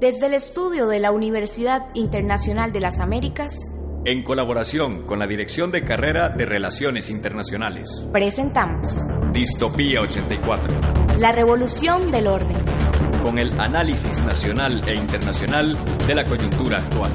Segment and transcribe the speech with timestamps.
[0.00, 3.54] Desde el estudio de la Universidad Internacional de las Américas,
[4.04, 11.16] en colaboración con la Dirección de Carrera de Relaciones Internacionales, presentamos Distopía 84.
[11.18, 12.58] La revolución del orden.
[13.22, 17.12] Con el análisis nacional e internacional de la coyuntura actual.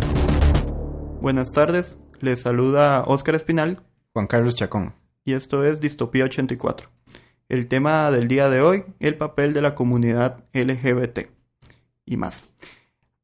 [1.22, 3.84] Buenas tardes, les saluda Óscar Espinal.
[4.12, 4.96] Juan Carlos Chacón.
[5.24, 6.90] Y esto es Distopía 84.
[7.48, 11.41] El tema del día de hoy, el papel de la comunidad LGBT
[12.06, 12.48] y más.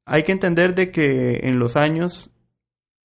[0.06, 2.32] Hay que entender de que en los años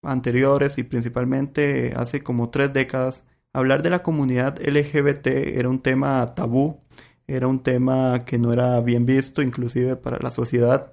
[0.02, 6.34] anteriores y principalmente hace como tres décadas, hablar de la comunidad LGBT era un tema
[6.34, 6.80] tabú,
[7.26, 10.90] era un tema que no era bien visto inclusive para la sociedad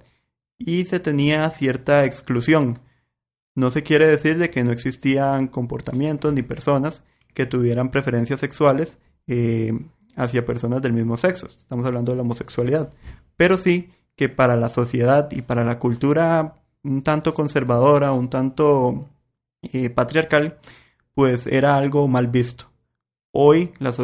[0.58, 2.80] y se tenía cierta exclusión.
[3.54, 7.02] No se quiere decir de que no existían comportamientos ni personas
[7.34, 9.72] que tuvieran preferencias sexuales eh,
[10.16, 11.46] hacia personas del mismo sexo.
[11.46, 12.92] Estamos hablando de la homosexualidad.
[13.36, 19.08] Pero sí que para la sociedad y para la cultura un tanto conservadora, un tanto
[19.62, 20.58] eh, patriarcal,
[21.14, 22.66] pues era algo mal visto.
[23.32, 23.94] Hoy la,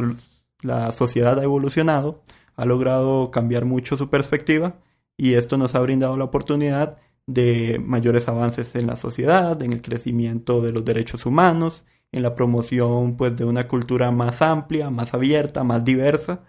[0.63, 2.23] la sociedad ha evolucionado,
[2.57, 4.77] ha logrado cambiar mucho su perspectiva
[5.19, 9.83] y esto nos ha brindado la oportunidad de mayores avances en la sociedad, en el
[9.83, 15.13] crecimiento de los derechos humanos, en la promoción pues de una cultura más amplia, más
[15.13, 16.41] abierta, más diversa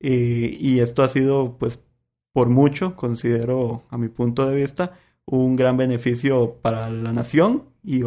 [0.00, 1.80] eh, y esto ha sido pues
[2.34, 8.02] por mucho, considero a mi punto de vista, un gran beneficio para la nación y,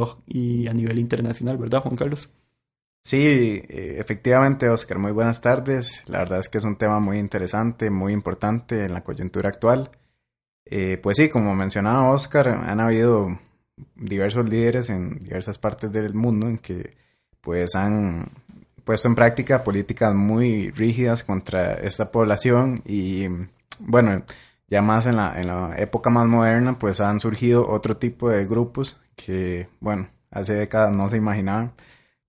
[0.68, 2.30] a nivel internacional, ¿verdad, Juan Carlos?
[3.06, 6.04] Sí, eh, efectivamente, Oscar, muy buenas tardes.
[6.08, 9.92] La verdad es que es un tema muy interesante, muy importante en la coyuntura actual.
[10.66, 13.40] Eh, pues sí, como mencionaba Oscar, han habido
[13.96, 16.98] diversos líderes en diversas partes del mundo en que
[17.40, 18.30] pues han
[18.84, 23.28] puesto en práctica políticas muy rígidas contra esta población y
[23.80, 24.24] bueno,
[24.68, 28.46] ya más en la, en la época más moderna, pues han surgido otro tipo de
[28.46, 31.74] grupos que, bueno, hace décadas no se imaginaban.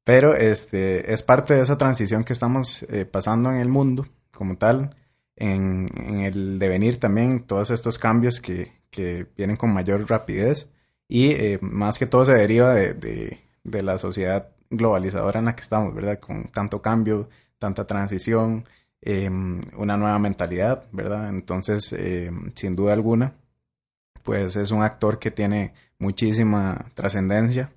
[0.05, 4.57] Pero este, es parte de esa transición que estamos eh, pasando en el mundo como
[4.57, 4.95] tal,
[5.37, 5.89] en,
[6.25, 10.69] el devenir también, todos estos cambios que, que vienen con mayor rapidez
[11.09, 15.57] y eh, más que todo se deriva de, de, de, la sociedad globalizadora en la
[15.57, 16.19] que estamos, ¿verdad?
[16.21, 18.65] Con tanto cambio, tanta transición,
[19.01, 21.29] Em, una nueva mentalidad, ¿verdad?
[21.29, 23.35] Entonces, em, sin duda alguna,
[24.25, 27.73] pues es un actor que tiene muchísima trascendencia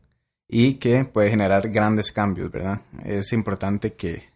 [0.47, 2.81] y que puede generar grandes cambios, ¿verdad?
[3.05, 4.31] Es importante que,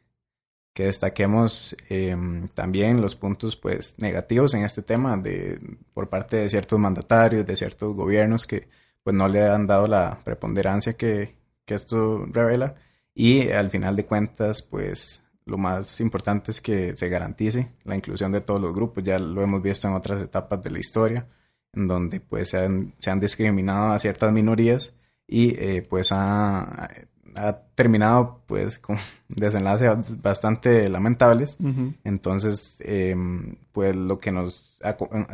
[0.73, 5.59] que destaquemos em, también los puntos pues negativos en este tema de
[5.93, 8.67] por parte de ciertos mandatarios, de ciertos gobiernos que
[9.03, 11.35] pues no le han dado la preponderancia que,
[11.65, 12.75] que esto revela
[13.13, 18.31] y al final de cuentas pues lo más importante es que se garantice la inclusión
[18.31, 19.03] de todos los grupos.
[19.03, 21.27] Ya lo hemos visto en otras etapas de la historia,
[21.73, 24.93] en donde pues se han, se han discriminado a ciertas minorías
[25.27, 26.89] y eh, pues ha,
[27.35, 28.97] ha, terminado pues con
[29.27, 31.57] desenlaces bastante lamentables.
[32.03, 34.79] Entonces, em, pues lo que nos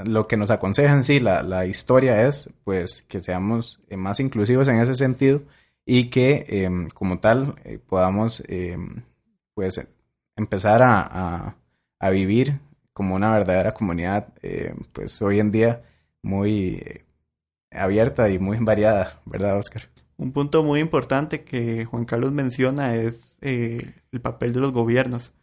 [0.06, 4.20] lo que nos aconseja en sí la, la historia es pues que seamos eh, más
[4.20, 5.42] inclusivos en ese sentido
[5.86, 9.04] y que em, como tal eh, podamos em,
[9.54, 9.80] pues
[10.36, 11.56] empezar a,
[12.00, 12.60] a, vivir
[12.94, 15.84] como una verdadera comunidad, eh, pues hoy en día
[16.22, 17.06] muy eh,
[17.72, 19.90] abierta y muy variada, ¿verdad, Oscar?
[20.18, 25.34] Un punto muy importante que Juan Carlos menciona es eh, el papel de los gobiernos,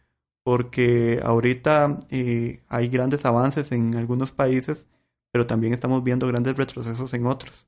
[0.45, 1.99] porque ahorita
[2.69, 4.87] hay grandes avances en algunos países,
[5.33, 7.67] pero también estamos viendo grandes retrocesos en otros.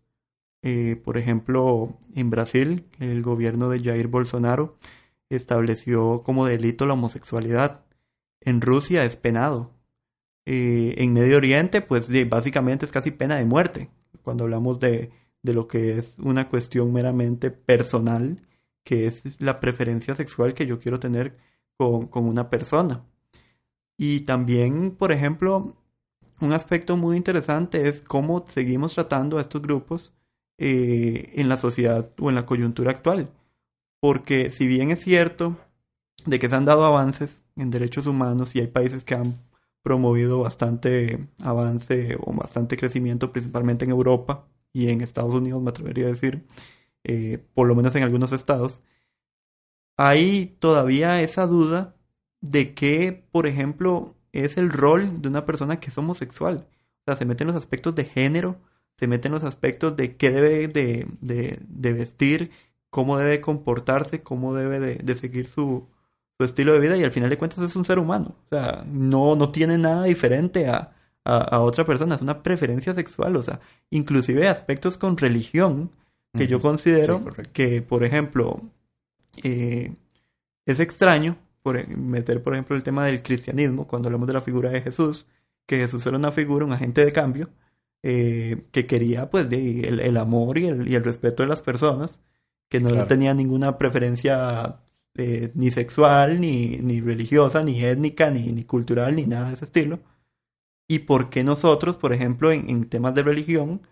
[1.05, 4.77] por ejemplo, en Brasil, el gobierno de Jair Bolsonaro
[5.31, 7.85] estableció como delito la homosexualidad.
[8.41, 9.73] En Rusia es penado.
[10.47, 13.91] Eh, en Medio Oriente, pues básicamente es casi pena de muerte.
[14.23, 15.11] Cuando hablamos de,
[15.43, 18.41] de lo que es una cuestión meramente personal,
[18.85, 21.37] que es la preferencia sexual que yo quiero tener
[21.77, 23.05] con, con una persona.
[23.97, 25.77] Y también, por ejemplo,
[26.41, 30.15] un aspecto muy interesante es cómo seguimos tratando a estos grupos
[30.59, 33.31] eh, en la sociedad o en la coyuntura actual
[34.01, 35.57] porque si bien es cierto
[36.27, 39.37] de que se han dado avances en derechos humanos y hay países que han
[39.83, 46.07] promovido bastante avance o bastante crecimiento, principalmente en Europa y en Estados Unidos, me atrevería
[46.07, 46.47] a decir,
[47.05, 48.81] eh, por lo menos en algunos estados,
[49.97, 51.95] hay todavía esa duda
[52.41, 56.69] de que, por ejemplo, es el rol de una persona que es homosexual.
[57.03, 58.61] O sea, se mete en los aspectos de género,
[58.97, 62.51] se mete en los aspectos de qué debe de, de, de vestir,
[62.91, 65.87] cómo debe comportarse, cómo debe de, seguir su,
[66.39, 68.37] su, estilo de vida y al final de cuentas es un ser humano.
[68.47, 70.93] O sea, no, no tiene nada diferente a,
[71.25, 73.61] a, otra persona, es una preferencia sexual, o sea,
[73.91, 75.91] inclusive aspectos con religión
[76.37, 78.61] que yo considero que, por ejemplo,
[79.43, 79.95] eh,
[80.65, 84.41] es extraño por, e, meter, por ejemplo, el tema del cristianismo, cuando hablamos de la
[84.41, 85.27] figura de Jesús,
[85.67, 87.51] que Jesús era una figura, un agente de cambio,
[88.03, 92.21] eh, que quería pues el, amor y el, y el, respeto de las personas,
[92.71, 94.81] que no tenía ninguna preferencia
[95.17, 99.65] eh, ni sexual, ni, ni religiosa, ni étnica, ni, ni cultural, ni nada de ese
[99.67, 99.99] estilo.
[100.89, 103.83] Y por qué nosotros, por ejemplo, en, temas de religión,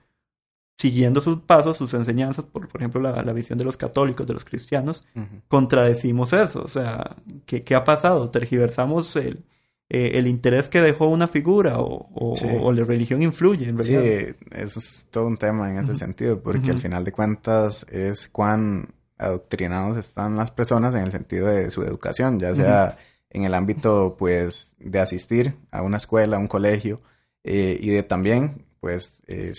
[0.78, 4.44] siguiendo sus pasos, sus enseñanzas, por, por ejemplo, la, visión de los católicos, de los
[4.44, 5.04] cristianos,
[5.48, 6.62] contradecimos eso.
[6.62, 7.16] O sea,
[7.46, 8.30] ¿qué, ¿qué, ha pasado?
[8.30, 9.44] Tergiversamos el,
[9.90, 13.69] eh, el interés que dejó una figura o, o, la religión influye.
[13.69, 17.87] En Sí, eso es todo un tema en ese sentido, porque al final de cuentas
[17.90, 22.99] es cuán adoctrinados están las personas en el sentido de su educación, ya sea
[23.31, 27.00] en el ámbito pues de asistir a una escuela, a un colegio
[27.44, 29.52] eh, y de también pues eh,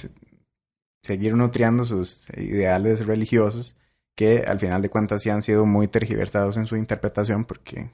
[1.03, 3.75] seguir nutriendo sus ideales religiosos
[4.19, 7.89] que al final de cuentas sí han sido muy tergiversados en su interpretación porque,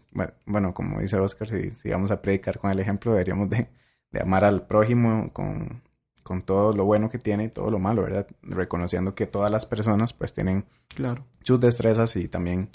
[0.47, 3.67] bueno, como dice Oscar, si, vamos a predicar con el ejemplo, deberíamos de,
[4.09, 5.83] de amar al prójimo con,
[6.23, 8.25] con todo lo bueno que tiene y todo lo malo, ¿verdad?
[8.41, 11.27] Reconociendo que todas las personas pues tienen claro.
[11.43, 12.71] sus destrezas y también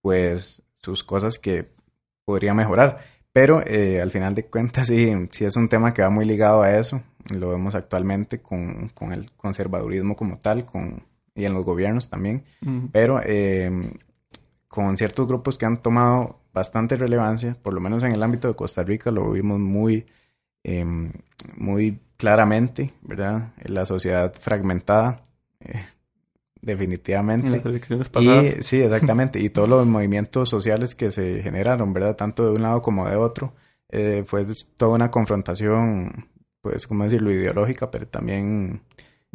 [0.00, 1.68] pues sus cosas que
[2.24, 3.00] podría mejorar.
[3.30, 6.62] Pero eh, al final de cuentas sí, sí es un tema que va muy ligado
[6.62, 7.02] a eso.
[7.28, 11.04] Lo vemos actualmente con, con el conservadurismo como tal con,
[11.36, 12.44] y en los gobiernos también.
[12.90, 13.70] Pero eh,
[14.66, 18.54] con ciertos grupos que han tomado bastante relevancia, por lo menos en el ámbito de
[18.54, 20.06] Costa Rica lo vimos muy,
[20.64, 21.12] em,
[21.56, 23.52] muy claramente, ¿verdad?
[23.64, 25.22] La sociedad fragmentada,
[25.60, 25.84] eh,
[26.62, 27.46] definitivamente.
[27.46, 28.44] En las elecciones pasadas.
[28.58, 29.38] Y, sí, exactamente.
[29.38, 32.16] y todos los movimientos sociales que se generaron, ¿verdad?
[32.16, 33.52] Tanto de un lado como de otro.
[33.90, 34.46] Eh, fue
[34.76, 36.28] toda una confrontación,
[36.62, 37.30] pues, ¿cómo decirlo?
[37.30, 38.80] Ideológica, pero también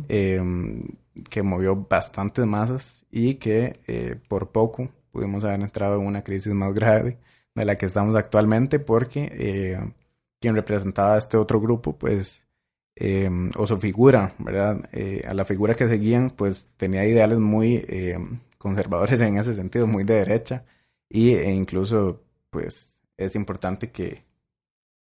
[0.08, 0.84] em,
[1.30, 6.54] que movió bastantes masas y que eh, por poco pudimos haber entrado en una crisis
[6.54, 7.18] más grave
[7.56, 9.92] de la que estamos actualmente porque
[10.40, 12.42] quien representaba a este otro grupo, pues
[12.96, 14.90] Em, o su figura, ¿verdad?
[14.92, 19.88] Eh, a la figura que seguían, pues tenía ideales muy em, conservadores en ese sentido,
[19.88, 20.66] muy de derecha,
[21.10, 24.26] y, e incluso, pues, es importante que,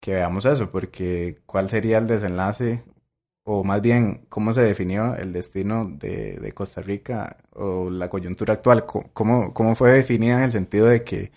[0.01, 2.83] que veamos eso, porque cuál sería el desenlace,
[3.53, 8.86] o más bien, cómo se definió el destino de, Costa Rica o la coyuntura actual,
[8.86, 11.31] cómo, cómo fue definida en el sentido de que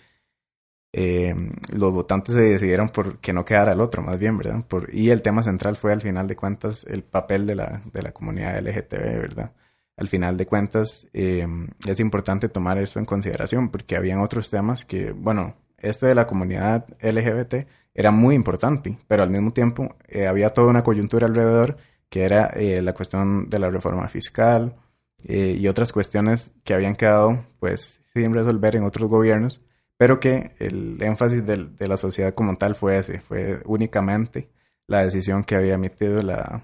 [0.93, 1.35] eh,
[1.73, 4.63] los votantes se decidieron por que no quedara el otro, más bien, ¿verdad?
[4.93, 8.13] Y el tema central fue, al final de cuentas, el papel de la, de la
[8.13, 9.51] comunidad LGTB, ¿verdad?
[9.97, 11.45] Al final de cuentas, eh,
[11.85, 16.27] es importante tomar esto en consideración porque habían otros temas que, bueno, este de la
[16.27, 21.77] comunidad LGBT era muy importante, pero al mismo tiempo eh, había toda una coyuntura alrededor
[22.09, 24.75] que era la cuestión de la reforma fiscal
[25.23, 29.61] y otras cuestiones que habían quedado, pues, sin resolver en otros gobiernos
[29.97, 34.49] pero que el énfasis de, la sociedad como tal fue ese, fue únicamente
[34.87, 36.63] la decisión que había emitido la,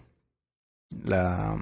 [1.05, 1.57] la,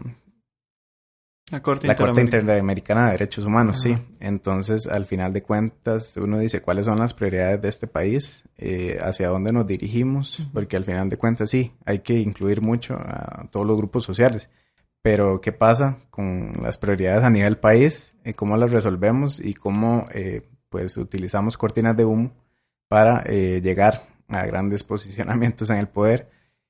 [1.51, 1.87] la Corte,
[2.21, 3.05] Interamericana.
[3.05, 3.95] De Derechos Humanos, sí.
[4.19, 8.97] Entonces, al final de cuentas, uno dice cuáles son las prioridades de este país, eh,
[9.01, 13.47] hacia dónde nos dirigimos, porque al final de cuentas, sí, hay que incluir mucho a
[13.51, 14.49] todos los grupos sociales.
[15.01, 18.13] Pero, ¿qué pasa con las prioridades a nivel país?
[18.23, 22.31] Eh, ¿Cómo las resolvemos y cómo eh, pues utilizamos cortinas de humo
[22.87, 26.29] para eh, llegar a grandes posicionamientos en el poder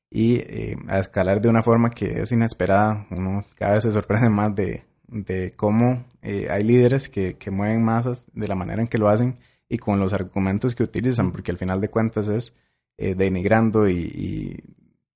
[0.09, 3.07] y eh, a escalar de una forma que es inesperada.
[3.11, 7.83] Uno cada vez se sorprende más de, de cómo eh, hay líderes que, que, mueven
[7.83, 11.51] masas de la manera en que lo hacen y con los argumentos que utilizan, porque
[11.51, 12.53] al final de cuentas es
[12.97, 14.61] denigrando y,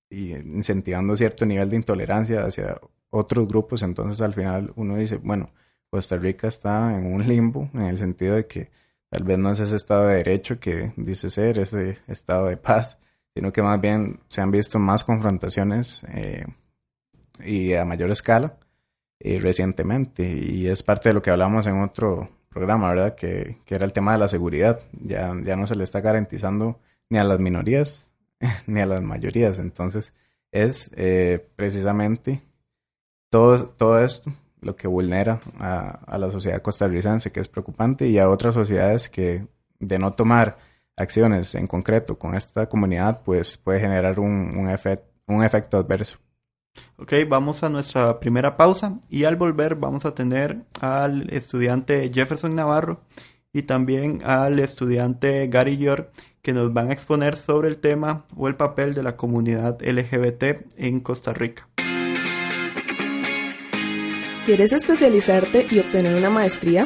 [0.09, 3.81] y, incentivando cierto nivel de intolerancia hacia otros grupos.
[3.81, 5.51] Entonces al final uno dice, bueno,
[5.89, 8.71] Costa Rica está en un limbo, en el sentido de que
[9.09, 12.97] tal vez no es ese estado de derecho que dice ser, ese estado de paz,
[13.35, 16.45] sino que más bien se han visto más confrontaciones eh,
[17.43, 18.57] y a mayor escala
[19.19, 20.23] eh, recientemente.
[20.23, 23.15] Y es parte de lo que hablamos en otro programa, ¿verdad?
[23.15, 24.79] Que, que, era el tema de la seguridad.
[25.01, 28.09] Ya, ya no se le está garantizando ni a las minorías
[28.67, 29.59] ni a las mayorías.
[29.59, 30.13] Entonces
[30.51, 32.41] es eh, precisamente
[33.29, 38.29] todo, todo esto lo que vulnera a, la sociedad costarricense, que es preocupante, y a
[38.29, 39.45] otras sociedades que
[39.79, 40.57] de no tomar
[40.97, 44.77] acciones en concreto con esta comunidad, pues puede generar un, un,
[45.27, 46.17] un efecto adverso.
[46.97, 52.55] Ok, vamos a nuestra primera pausa y al volver vamos a tener al estudiante Jefferson
[52.55, 53.01] Navarro
[53.51, 58.47] y también al estudiante Gary York que nos van a exponer sobre el tema o
[58.47, 60.43] el papel de la comunidad LGBT
[60.77, 61.69] en Costa Rica.
[64.45, 66.85] ¿Quieres especializarte y obtener una maestría?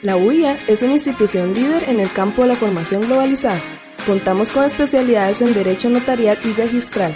[0.00, 3.60] La UIA es una institución líder en el campo de la formación globalizada.
[4.06, 7.12] Contamos con especialidades en Derecho Notarial y Registral,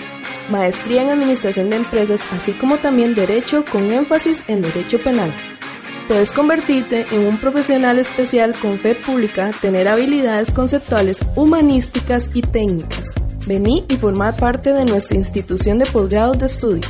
[0.51, 5.33] maestría en Administración de Empresas, así como también Derecho con énfasis en Derecho Penal.
[6.09, 13.15] Puedes convertirte en un profesional especial con fe pública, tener habilidades conceptuales, humanísticas y técnicas.
[13.47, 16.83] Vení y formar parte de nuestra institución de posgrados de estudio.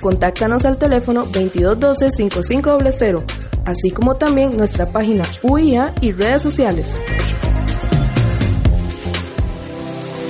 [0.00, 7.02] Contáctanos al teléfono 2212-5500, así como también nuestra página UIA y redes sociales.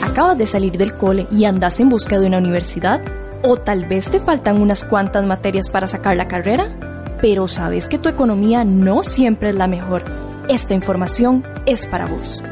[0.03, 3.01] ¿Acabas de salir del cole y andas en busca de una universidad?
[3.45, 7.17] ¿O tal vez te faltan unas cuantas materias para sacar la carrera?
[7.23, 10.03] Pero sabes que tu economía no siempre es la mejor.
[10.49, 12.43] Esta información es para vos.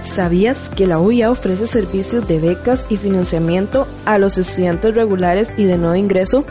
[0.00, 5.64] ¿Sabías que la UIA ofrece servicios de becas y financiamiento a los estudiantes regulares y
[5.64, 6.46] de nuevo ingreso?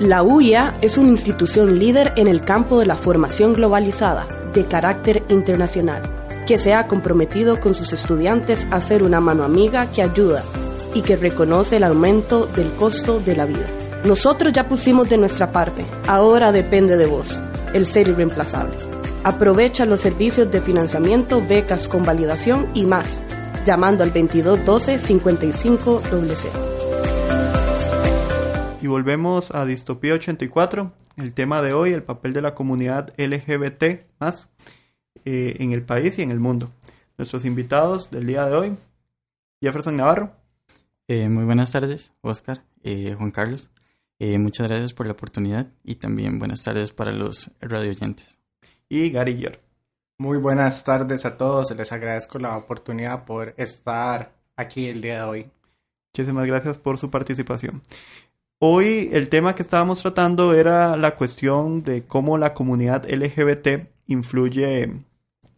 [0.00, 5.22] La UIA es una institución líder en el campo de la formación globalizada, de carácter
[5.30, 6.02] internacional,
[6.46, 10.44] que se ha comprometido con sus estudiantes a ser una mano amiga que ayuda
[10.92, 13.70] y que reconoce el aumento del costo de la vida.
[14.04, 17.40] Nosotros ya pusimos de nuestra parte, ahora depende de vos,
[17.72, 18.76] el ser irreemplazable.
[19.24, 23.18] Aprovecha los servicios de financiamiento, becas con validación y más,
[23.64, 26.02] llamando al 2212 55
[28.86, 34.06] Y volvemos a Distopía 84, el tema de hoy, el papel de la comunidad LGBT
[34.20, 34.48] más
[35.24, 36.70] eh, en el país y en el mundo.
[37.18, 38.76] Nuestros invitados del día de hoy,
[39.60, 40.30] Jefferson Navarro.
[41.08, 43.70] Eh, muy buenas tardes, Oscar, eh, Juan Carlos.
[44.20, 48.38] muchas gracias por la oportunidad y también buenas tardes para los radio oyentes
[48.88, 49.58] y Gary Yer.
[50.16, 51.72] Muy buenas tardes a todos.
[51.76, 55.50] Les agradezco la oportunidad por estar aquí el día de hoy.
[56.14, 57.82] Muchísimas gracias por su participación.
[58.58, 64.84] Hoy el tema que estábamos tratando era la cuestión de cómo la comunidad LGBT influye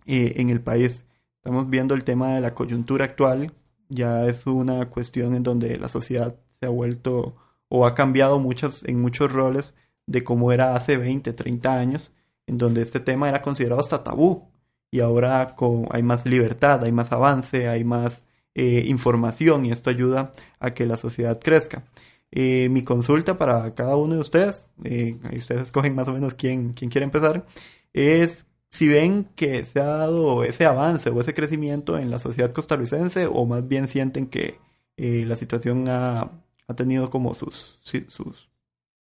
[0.07, 1.05] eh, en el país.
[1.37, 3.53] Estamos viendo el tema de la coyuntura actual.
[3.89, 7.37] Ya es una cuestión en donde la sociedad se ha vuelto
[7.69, 9.75] o ha cambiado muchas, en muchos roles
[10.07, 12.11] de cómo era hace 20, 30 años
[12.49, 14.49] en donde este tema era considerado hasta tabú
[14.91, 18.25] y ahora con, hay más libertad, hay más avance, hay más
[18.57, 21.85] eh, información y esto ayuda a que la sociedad crezca.
[22.31, 26.75] Eh, mi consulta para cada uno de ustedes, eh, ustedes escogen más o menos quién,
[26.75, 27.47] quién quiere empezar,
[27.93, 32.53] es si ven que se ha dado ese avance o ese crecimiento en la sociedad
[32.53, 34.59] costarricense o más bien sienten que
[34.97, 38.51] la situación ha, ha, tenido como sus, sus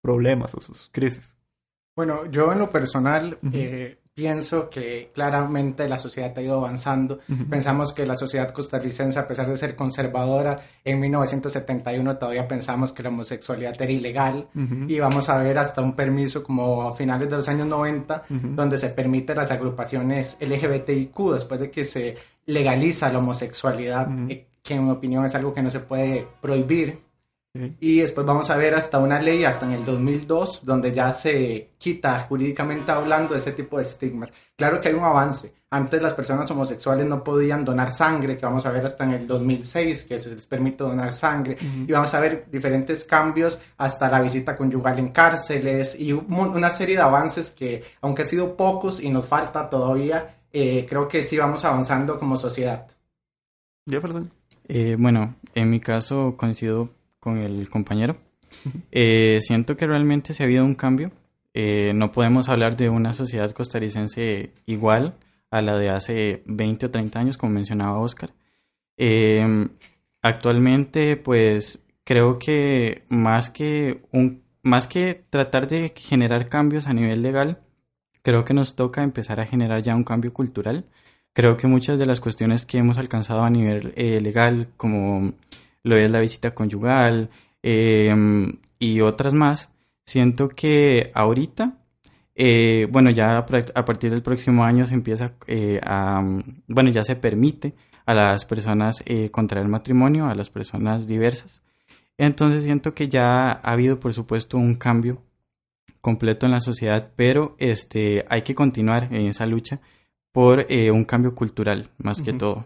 [0.01, 1.35] problemas o sus crisis.
[1.99, 7.21] Bueno, yo en lo personal eh, pienso que claramente la sociedad ha ido avanzando.
[7.49, 13.05] Pensamos que la sociedad costarricense, a pesar de ser conservadora, en 1971 todavía pensamos que
[13.05, 14.49] la homosexualidad era ilegal.
[14.89, 18.77] Y vamos a ver hasta un permiso como a finales de los años 90, donde
[18.77, 24.85] se permite las agrupaciones LGBTIQ después de que se legaliza la homosexualidad, eh, que en
[24.85, 27.08] mi opinión es algo que no se puede prohibir
[27.81, 31.71] y después vamos a ver hasta una ley, hasta en el 2002, donde ya se
[31.79, 34.33] quita jurídicamente hablando ese tipo de estigmas.
[34.57, 35.55] Claro que hay un avance.
[35.71, 39.27] Antes las personas homosexuales no podían donar sangre, que vamos a ver hasta en el
[39.27, 41.57] 2006, que se les permite donar sangre.
[41.87, 46.97] Y vamos a ver diferentes cambios, hasta la visita conyugal en cárceles y una serie
[46.97, 51.37] de avances que, aunque ha sido pocos y nos falta todavía, eh, creo que sí
[51.37, 52.87] vamos avanzando como sociedad.
[53.89, 54.31] Jefferson.
[54.69, 58.17] Eh, bueno, en mi caso coincido con el compañero.
[58.91, 61.13] Eh, siento que realmente se ha habido un cambio.
[61.55, 65.17] Eh, no podemos hablar de una sociedad costarricense igual
[65.51, 68.31] a la de hace 20 o 30 años, como mencionaba Oscar.
[68.97, 69.69] Eh,
[70.23, 77.23] actualmente, pues creo que más que un más que tratar de generar cambios a nivel
[77.23, 77.61] legal,
[78.23, 80.85] creo que nos toca empezar a generar ya un cambio cultural.
[81.33, 85.33] Creo que muchas de las cuestiones que hemos alcanzado a nivel legal, como
[85.89, 87.31] lo es la visita conyugal
[87.63, 89.71] em, y otras más,
[90.05, 91.79] siento que ahorita,
[92.35, 96.23] eh, bueno, ya a partir del próximo año se empieza eh, a,
[96.69, 97.75] bueno, ya se permite
[98.07, 101.63] a las personas eh, contraer matrimonio, a las personas diversas.
[102.17, 105.23] Entonces siento que ya ha habido, por supuesto, un cambio
[106.01, 109.81] completo en la sociedad, pero este, hay que continuar en esa lucha
[110.33, 112.65] por un cambio cultural, más que todo.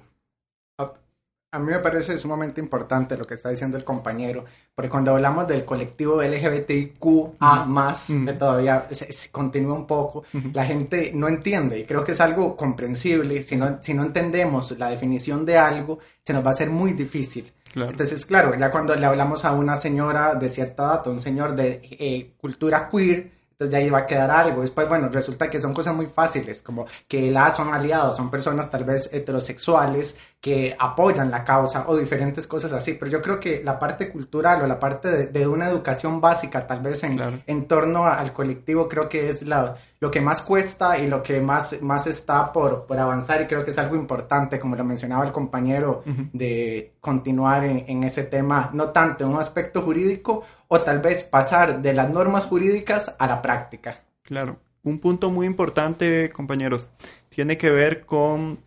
[1.55, 5.47] A mí me parece sumamente importante lo que está diciendo el compañero, porque cuando hablamos
[5.47, 11.85] del colectivo LGBTQA más, que todavía se, continúa un poco, la gente no entiende y
[11.85, 13.43] creo que es algo comprensible.
[13.43, 16.95] Si no, si no entendemos la definición de algo, se nos va a hacer muy
[16.95, 17.53] difícil.
[17.75, 21.83] Entonces, claro, ya cuando le hablamos a una señora de cierta edad, un señor de
[21.83, 24.63] eh, cultura queer, entonces ya va a quedar algo.
[24.63, 28.71] Después, bueno, resulta que son cosas muy fáciles, como que la son aliados, son personas
[28.71, 32.95] tal vez heterosexuales que apoyan la causa o diferentes cosas así.
[32.95, 36.81] Pero yo creo que la parte cultural o la parte de, una educación básica, tal
[36.81, 41.07] vez en, en torno al colectivo, creo que es la, lo que más cuesta y
[41.07, 44.75] lo que más, más está por, por avanzar y creo que es algo importante, como
[44.75, 49.81] lo mencionaba el compañero, de continuar en, en, ese tema, no tanto en un aspecto
[49.81, 54.03] jurídico o tal vez pasar de las normas jurídicas a la práctica.
[54.25, 56.89] Claro, un punto muy importante, compañeros,
[57.29, 58.59] tiene que ver con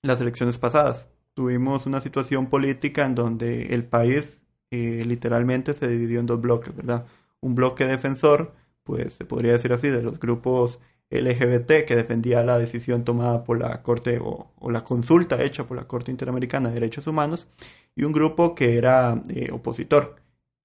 [0.00, 1.08] las elecciones pasadas.
[1.34, 6.74] Tuvimos una situación política en donde el país eh, literalmente se dividió en dos bloques,
[6.74, 7.06] ¿verdad?
[7.40, 10.78] Un bloque defensor pues se podría decir así, de los grupos
[11.10, 15.88] LGBT que defendía la decisión tomada por la Corte o, la consulta hecha por la
[15.88, 17.48] Corte Interamericana de Derechos Humanos
[17.96, 20.16] y un grupo que era eh, opositor,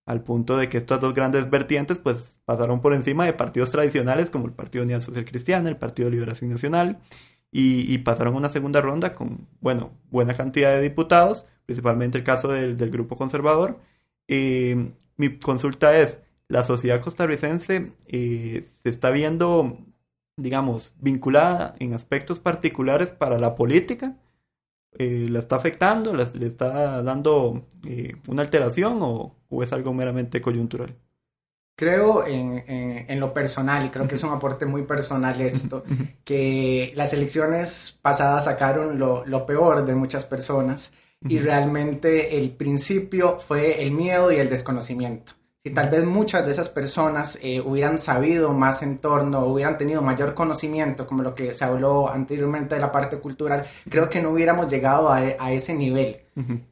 [0.05, 4.29] al punto de que estas dos grandes vertientes pues pasaron por encima de partidos tradicionales
[4.29, 6.99] como el Partido Unidad Social Cristiana, el Partido de Liberación Nacional
[7.51, 12.75] y, pasaron una segunda ronda con, bueno, buena cantidad de diputados, principalmente el caso del,
[12.91, 13.79] grupo conservador.
[14.27, 19.77] Eh, mi consulta es, la sociedad costarricense eh, se está viendo,
[20.38, 24.18] digamos, vinculada en aspectos particulares para la política.
[24.98, 26.15] Eh, ¿La está afectando?
[26.15, 27.68] ¿Le está dando
[28.27, 30.96] una alteración o, es algo meramente coyuntural?
[31.79, 35.86] Creo en, lo personal, y creo que es un aporte muy personal esto,
[36.25, 40.92] que las elecciones pasadas sacaron lo, lo peor de muchas personas
[41.25, 46.53] y realmente el principio fue el miedo y el desconocimiento si tal vez muchas de
[46.53, 51.53] esas personas eh, hubieran sabido más en torno, hubieran tenido mayor conocimiento, como lo que
[51.53, 56.18] se habló anteriormente de la parte cultural, creo que no hubiéramos llegado a, ese nivel.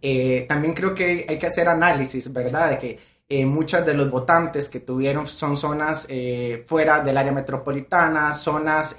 [0.02, 2.70] Eh, también creo que hay que hacer análisis, ¿verdad?
[2.70, 6.08] De que eh, muchos de los votantes que tuvieron son zonas
[6.66, 8.96] fuera del área metropolitana, zonas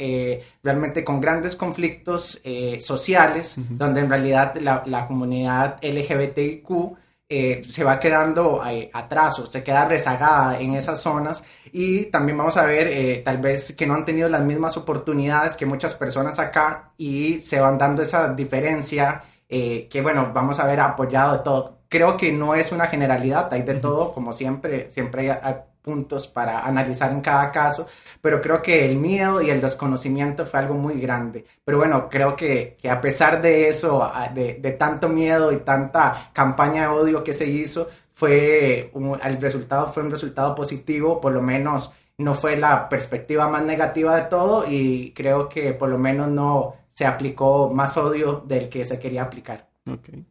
[0.62, 2.40] realmente con grandes conflictos
[2.78, 6.96] sociales, donde en realidad la, la comunidad LGBTIQ
[7.30, 12.38] eh, se va quedando eh, atrás o se queda rezagada en esas zonas y también
[12.38, 15.94] vamos a ver eh, tal vez que no han tenido las mismas oportunidades que muchas
[15.94, 21.38] personas acá y se van dando esa diferencia que bueno, vamos a ver apoyado de
[21.42, 21.77] todo.
[21.88, 26.66] Creo que no es una generalidad, hay de todo, como siempre, siempre hay, puntos para
[26.66, 27.86] analizar en cada caso,
[28.20, 31.46] pero creo que el miedo y el desconocimiento fue algo muy grande.
[31.64, 36.30] Pero bueno, creo que, que a pesar de eso, de, de, tanto miedo y tanta
[36.34, 38.90] campaña de odio que se hizo, fue
[39.22, 44.16] el resultado fue un resultado positivo, por lo menos no fue la perspectiva más negativa
[44.16, 48.84] de todo y creo que por lo menos no se aplicó más odio del que
[48.84, 49.68] se quería aplicar.
[49.88, 50.26] Okay.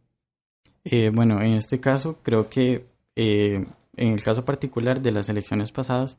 [0.90, 2.86] Eh, bueno, en este caso creo que
[3.18, 3.66] eh,
[3.98, 6.18] en el caso particular de las elecciones pasadas,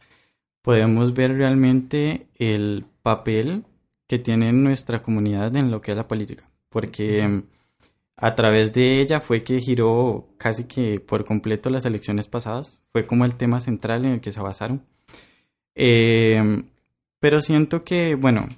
[0.61, 3.64] podemos ver realmente el papel
[4.07, 7.44] que tiene nuestra comunidad en lo que es la política, porque em,
[8.16, 13.07] a través de ella fue que giró casi que por completo las elecciones pasadas, fue
[13.07, 14.85] como el tema central en el que se basaron.
[15.74, 16.64] Em,
[17.20, 18.48] pero siento que, bueno,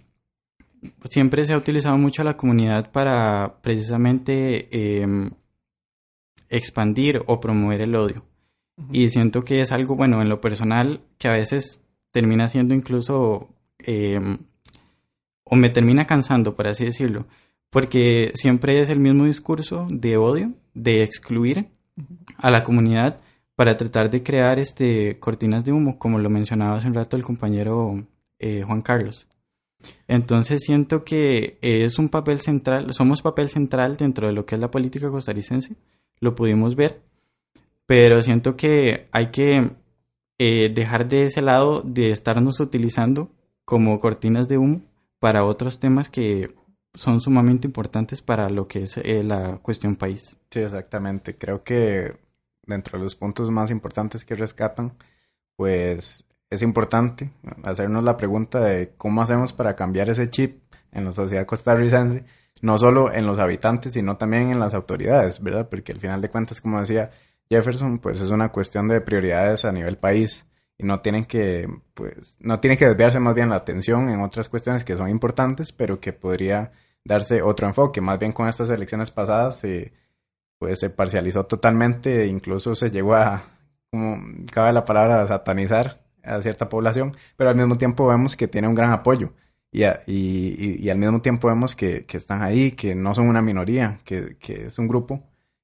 [1.08, 5.30] siempre se ha utilizado mucho a la comunidad para precisamente em,
[6.50, 8.24] expandir o promover el odio.
[8.92, 11.82] Y siento que es algo, bueno, en lo personal, que a veces
[12.12, 14.38] termina siendo incluso, em,
[15.44, 17.26] o me termina cansando, por así decirlo,
[17.70, 21.68] porque siempre es el mismo discurso de odio, de excluir
[22.38, 23.20] a la comunidad
[23.54, 27.22] para tratar de crear este cortinas de humo, como lo mencionaba hace un rato el
[27.22, 28.06] compañero
[28.38, 29.28] eh, Juan Carlos.
[30.08, 34.60] Entonces siento que es un papel central, somos papel central dentro de lo que es
[34.60, 35.76] la política costarricense,
[36.20, 37.00] lo pudimos ver,
[37.86, 39.70] pero siento que hay que
[40.38, 43.30] eh, dejar de ese lado de estarnos utilizando
[43.64, 44.82] como cortinas de humo
[45.18, 46.54] para otros temas que
[46.94, 50.38] son sumamente importantes para lo que es eh, la cuestión país.
[50.50, 51.36] Sí, exactamente.
[51.36, 52.16] Creo que
[52.66, 54.94] dentro de los puntos más importantes que rescatan,
[55.56, 61.12] pues es importante hacernos la pregunta de cómo hacemos para cambiar ese chip en la
[61.12, 62.24] sociedad costarricense,
[62.60, 65.68] no solo en los habitantes, sino también en las autoridades, ¿verdad?
[65.68, 67.10] Porque al final de cuentas, como decía,
[67.48, 70.46] Jefferson, pues es una cuestión de prioridades a nivel país
[70.78, 74.48] y no tienen que, pues, no tiene que desviarse más bien la atención en otras
[74.48, 76.72] cuestiones que son importantes, pero que podría
[77.04, 78.00] darse otro enfoque.
[78.00, 79.92] Más bien con estas elecciones pasadas se,
[80.58, 83.42] pues se parcializó totalmente, incluso se llegó a,
[83.90, 84.18] como
[84.52, 88.74] cabe la palabra, satanizar a cierta población, pero al mismo tiempo vemos que tiene un
[88.74, 89.32] gran apoyo.
[89.72, 94.00] Y, y, y, al mismo tiempo vemos que, están ahí, que no son una minoría,
[94.04, 95.22] que, es un grupo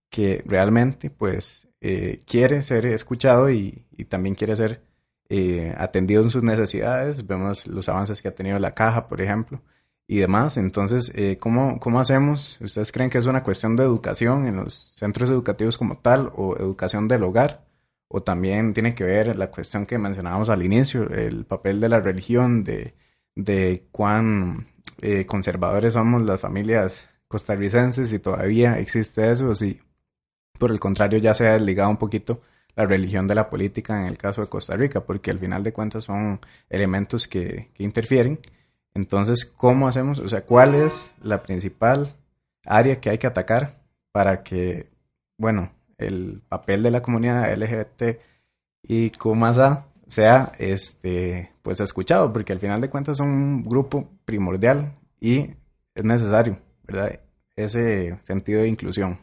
[0.09, 4.83] que realmente pues eh, quiere ser escuchado y, y también quiere ser
[5.29, 7.27] eh, atendido en sus necesidades.
[7.27, 9.63] Vemos los avances que ha tenido la caja, por ejemplo,
[10.07, 10.57] y demás.
[10.57, 12.59] Entonces, eh, ¿cómo, ¿cómo hacemos?
[12.61, 16.57] ¿Ustedes creen que es una cuestión de educación en los centros educativos como tal o
[16.57, 17.67] educación del hogar?
[18.09, 22.01] ¿O también tiene que ver la cuestión que mencionábamos al inicio, el papel de la
[22.01, 22.95] religión, de
[23.37, 24.67] de cuán
[25.01, 29.81] eh, conservadores somos las familias costarricenses, si todavía existe eso, o si
[30.59, 32.41] por el contrario ya se ha desligado un poquito
[32.75, 35.73] la religión de la política en el caso de Costa Rica, porque al final de
[35.73, 38.41] cuentas son elementos que, que interfieren.
[38.95, 40.19] Entonces, ¿cómo hacemos?
[40.19, 42.15] O sea, ¿cuál es la principal
[42.65, 43.79] área que hay que atacar
[44.13, 44.91] para que,
[45.39, 48.19] bueno, el papel de la comunidad LGBT
[48.83, 54.95] y A sea este pues escuchado, porque al final de cuentas son un grupo primordial
[55.21, 55.51] y
[55.95, 57.21] es necesario, ¿verdad?
[57.57, 59.19] Ese sentido de inclusión.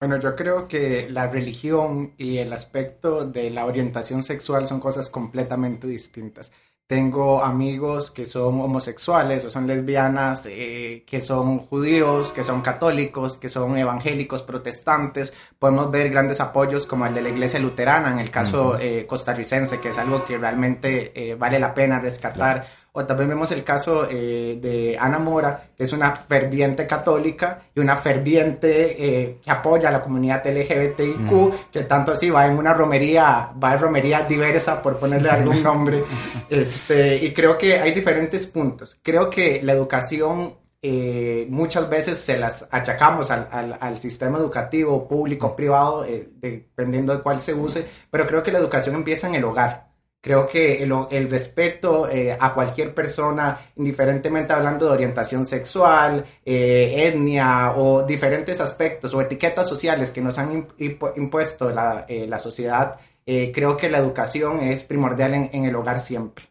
[0.00, 5.08] Bueno, yo creo que la religión y el aspecto de la orientación sexual son cosas
[5.08, 6.52] completamente distintas.
[6.88, 13.36] Tengo amigos que son homosexuales o son lesbianas, eh, que son judíos, que son católicos,
[13.36, 15.34] que son evangélicos, protestantes.
[15.58, 19.80] Podemos ver grandes apoyos como el de la iglesia luterana en el caso eh, costarricense,
[19.80, 22.66] que es algo que realmente eh, vale la pena rescatar.
[22.98, 27.78] O también vemos el caso eh, de Ana Mora, que es una ferviente católica y
[27.78, 32.74] una ferviente eh, que apoya a la comunidad LGBTIQ, que tanto así va en una
[32.74, 36.02] romería, va en romería diversa, por ponerle algún nombre.
[36.50, 38.98] este, y creo que hay diferentes puntos.
[39.00, 45.06] Creo que la educación eh, muchas veces se las achacamos al, al, al sistema educativo
[45.06, 49.44] público, privado, dependiendo de cuál se use, pero creo que la educación empieza en el
[49.44, 49.87] hogar.
[50.20, 57.74] Creo que el, respeto eh, a cualquier persona, indiferentemente hablando de orientación sexual, eh, etnia
[57.76, 63.76] o diferentes aspectos o etiquetas sociales que nos han impuesto la, eh, la sociedad, creo
[63.76, 66.46] que la educación es primordial en, el hogar siempre.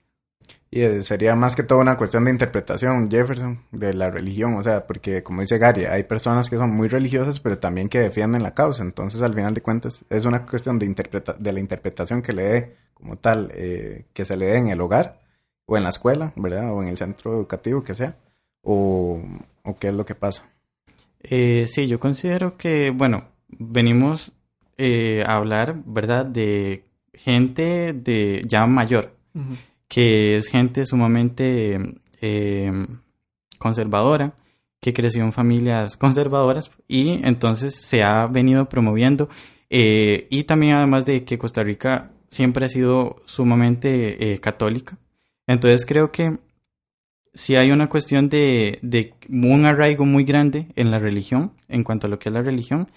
[0.70, 4.86] Y sería más que todo una cuestión de interpretación, Jefferson, de la religión, o sea,
[4.86, 8.52] porque como dice Gary, hay personas que son muy religiosas, pero también que defienden la
[8.52, 12.34] causa, entonces al final de cuentas es una cuestión de, interpreta de la interpretación que
[12.34, 15.22] le dé como tal eh, que se le dé en el hogar
[15.68, 16.74] o en la escuela, ¿verdad?
[16.74, 18.18] O en el centro educativo que sea,
[18.64, 19.22] o,
[19.80, 20.50] qué es lo que pasa.
[21.20, 24.32] Eh, sí, yo considero que, bueno, venimos
[24.78, 26.26] eh, a hablar, ¿verdad?
[26.26, 29.14] De gente de ya mayor,
[29.88, 31.78] que es gente sumamente
[32.22, 32.72] eh,
[33.58, 34.34] conservadora,
[34.80, 39.28] que creció en familias conservadoras y entonces se ha venido promoviendo
[39.70, 44.98] y también además de que Costa Rica siempre ha sido sumamente eh, católica.
[45.48, 46.38] Entonces creo que
[47.34, 52.08] si hay una cuestión de, de, un arraigo muy grande en la religión, en cuanto
[52.08, 52.90] a lo que es la religión,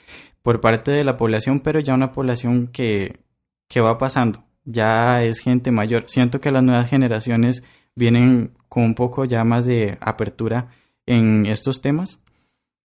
[0.42, 3.20] por parte de la población, pero ya una población que,
[3.68, 6.04] que va pasando, ya es gente mayor.
[6.08, 7.62] Siento que las nuevas generaciones
[7.94, 10.68] vienen con un poco ya más de apertura
[11.06, 12.20] en estos temas.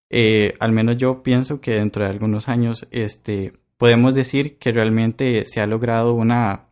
[0.10, 5.46] Eh, al menos yo pienso que dentro de algunos años este, podemos decir que realmente
[5.46, 6.66] se ha logrado una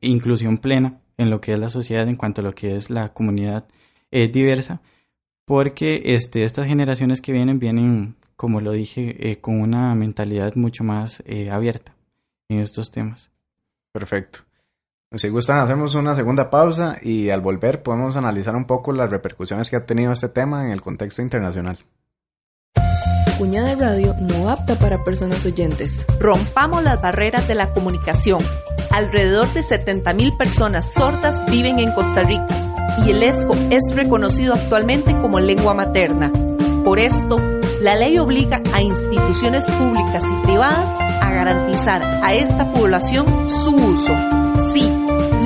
[0.00, 3.12] inclusión plena en lo que es la sociedad en cuanto a lo que es la
[3.12, 3.66] comunidad
[4.10, 4.80] eh, diversa,
[5.44, 10.84] porque este, estas generaciones que vienen vienen, como lo dije, eh, con una mentalidad mucho
[10.84, 11.94] más eh, abierta
[12.48, 13.30] en estos temas.
[13.92, 14.40] Perfecto.
[15.16, 19.68] Si gustan, hacemos una segunda pausa y al volver podemos analizar un poco las repercusiones
[19.68, 21.78] que ha tenido este tema en el contexto internacional.
[23.40, 26.04] Cuñada Radio no apta para personas oyentes.
[26.18, 28.44] Rompamos las barreras de la comunicación.
[28.90, 32.46] Alrededor de 70.000 personas sordas viven en Costa Rica
[33.02, 36.30] y el ESCO es reconocido actualmente como lengua materna.
[36.84, 37.38] Por esto,
[37.80, 40.90] la ley obliga a instituciones públicas y privadas
[41.22, 44.12] a garantizar a esta población su uso.
[44.74, 44.86] Sí,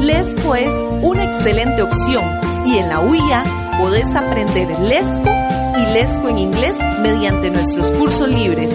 [0.02, 3.42] LESCO es una excelente opción y en la UIA
[3.78, 5.28] podés aprender LESCO
[5.76, 8.70] y Lesco en inglés mediante nuestros cursos libres.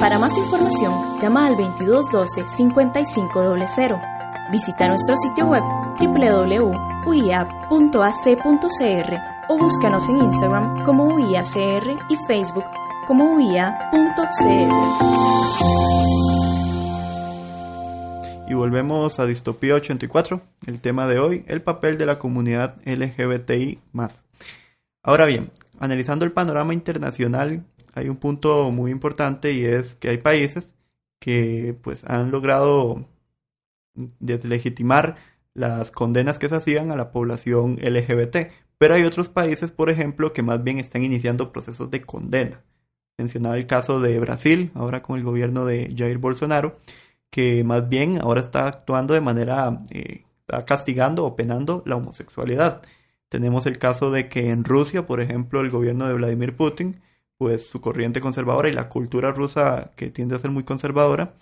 [0.00, 4.00] Para más información, llama al 2212-5500.
[4.50, 5.62] Visita nuestro sitio web
[6.00, 7.08] www.uia.ac.cr
[9.48, 12.64] o búscanos en Instagram como UIACR y Facebook
[13.06, 13.78] como UIA.cr.
[18.50, 23.78] Y volvemos a Distopía 84, el tema de hoy, el papel de la comunidad LGBTI.
[25.02, 30.18] Ahora bien, analizando el panorama internacional, hay un punto muy importante y es que hay
[30.18, 30.72] países
[31.20, 33.06] que pues han logrado
[34.18, 35.16] deslegitimar
[35.52, 38.50] las condenas que se hacían a la población LGBT.
[38.78, 42.62] Pero hay otros países, por ejemplo, que más bien están iniciando procesos de condena.
[43.18, 46.78] Mencionaba el caso de Brasil, ahora con el gobierno de Jair Bolsonaro,
[47.30, 52.82] que más bien ahora está actuando de manera, eh, está castigando o penando la homosexualidad.
[53.28, 57.00] Tenemos el caso de que en Rusia, por ejemplo, el gobierno de Vladimir Putin,
[57.36, 61.34] pues su corriente conservadora y la cultura rusa que tiende a ser muy conservadora,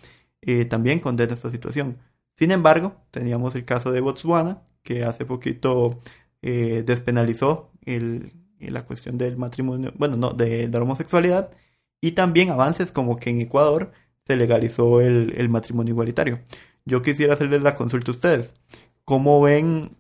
[0.43, 1.99] eh, también condena esta situación.
[2.37, 6.01] Sin embargo, teníamos el caso de Botswana, que hace poquito
[6.43, 7.73] eh, despenalizó
[8.61, 11.51] la cuestión del matrimonio, bueno, no, de, la homosexualidad,
[12.01, 13.93] y también avances como que en Ecuador
[14.27, 16.41] se legalizó el, matrimonio igualitario.
[16.85, 18.55] Yo quisiera hacerles la consulta a ustedes.
[19.05, 19.97] ¿Cómo ven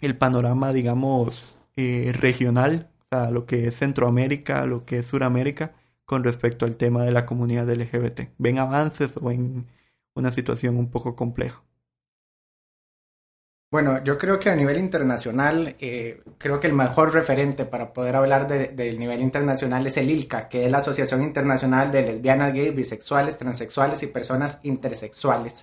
[0.00, 5.74] el panorama, digamos, eh, regional, o sea, lo que es Centroamérica, lo que es Suramérica,
[6.04, 8.30] con respecto al tema de la comunidad LGBT?
[8.38, 9.66] ¿Ven avances o en
[10.14, 11.62] una situación un poco compleja?
[13.70, 18.16] Bueno, yo creo que a nivel internacional, eh, creo que el mejor referente para poder
[18.16, 22.74] hablar del nivel internacional es el ILCA, que es la Asociación Internacional de Lesbianas, Gays,
[22.74, 25.60] Bisexuales, Transexuales y Personas Intersexuales.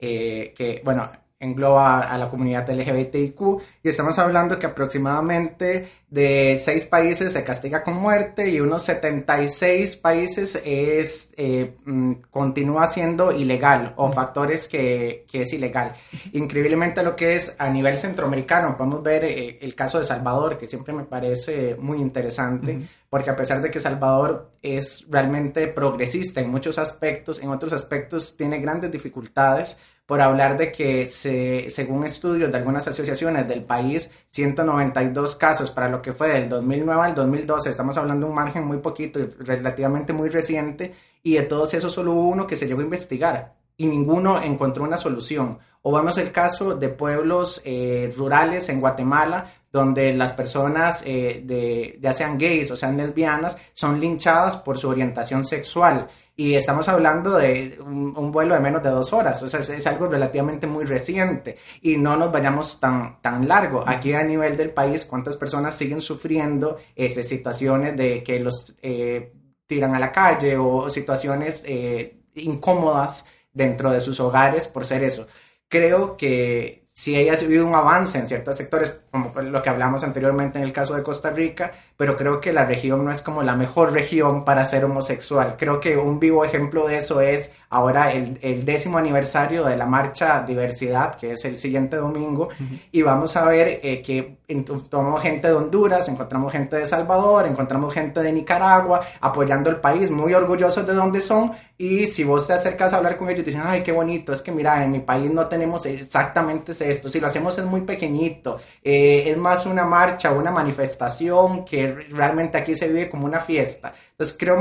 [0.00, 3.40] Eh, que, bueno, engloba a la comunidad LGBTIQ
[3.82, 9.96] y estamos hablando que aproximadamente de seis países se castiga con muerte y unos 76
[9.96, 15.92] países es eh, mm, continúa siendo ilegal o factores que, que, es ilegal.
[16.32, 20.68] Increíblemente lo que es a nivel centroamericano, podemos ver eh, el caso de Salvador, que
[20.68, 26.50] siempre me parece muy interesante, porque a pesar de que Salvador es realmente progresista en
[26.50, 32.50] muchos aspectos, en otros aspectos tiene grandes dificultades por hablar de que se, según estudios
[32.50, 37.70] de algunas asociaciones del país, 192 casos para lo que fue del 2009 al 2012,
[37.70, 41.92] estamos hablando de un margen muy poquito y relativamente muy reciente, y de todos esos
[41.92, 45.58] solo hubo uno que se llegó a investigar y ninguno encontró una solución.
[45.82, 51.98] O vemos el caso de pueblos eh, rurales en Guatemala, donde las personas, eh, de,
[52.00, 56.06] ya sean gays o sean lesbianas, son linchadas por su orientación sexual.
[56.36, 60.08] Y estamos hablando de un, vuelo de menos de dos horas, o sea, es, algo
[60.08, 63.84] relativamente muy reciente y no nos vayamos tan, tan largo.
[63.86, 69.32] Aquí a nivel del país, ¿cuántas personas siguen sufriendo esas situaciones de que los eh,
[69.66, 75.28] tiran a la calle o situaciones eh, incómodas dentro de sus hogares por ser eso?
[75.68, 80.58] Creo que sí haya habido un avance en ciertos sectores, como lo que hablamos anteriormente
[80.58, 83.56] en el caso de Costa Rica, pero creo que la región no es como la
[83.56, 85.56] mejor región para ser homosexual.
[85.58, 90.44] Creo que un vivo ejemplo de eso es ahora el, décimo aniversario de la marcha
[90.46, 92.50] Diversidad, que es el siguiente domingo,
[92.92, 97.92] y vamos a ver eh, que encontramos gente de Honduras, encontramos gente de Salvador, encontramos
[97.92, 102.52] gente de Nicaragua apoyando el país, muy orgullosos de dónde son, y si vos te
[102.52, 105.30] acercas a hablar con ellos, dicen, ay, qué bonito, es que mira, en mi país
[105.30, 110.32] no tenemos exactamente esto, si lo hacemos es muy pequeñito, eh, es más una marcha,
[110.32, 113.92] una manifestación que realmente aquí se vive como una fiesta.
[114.12, 114.56] Entonces creo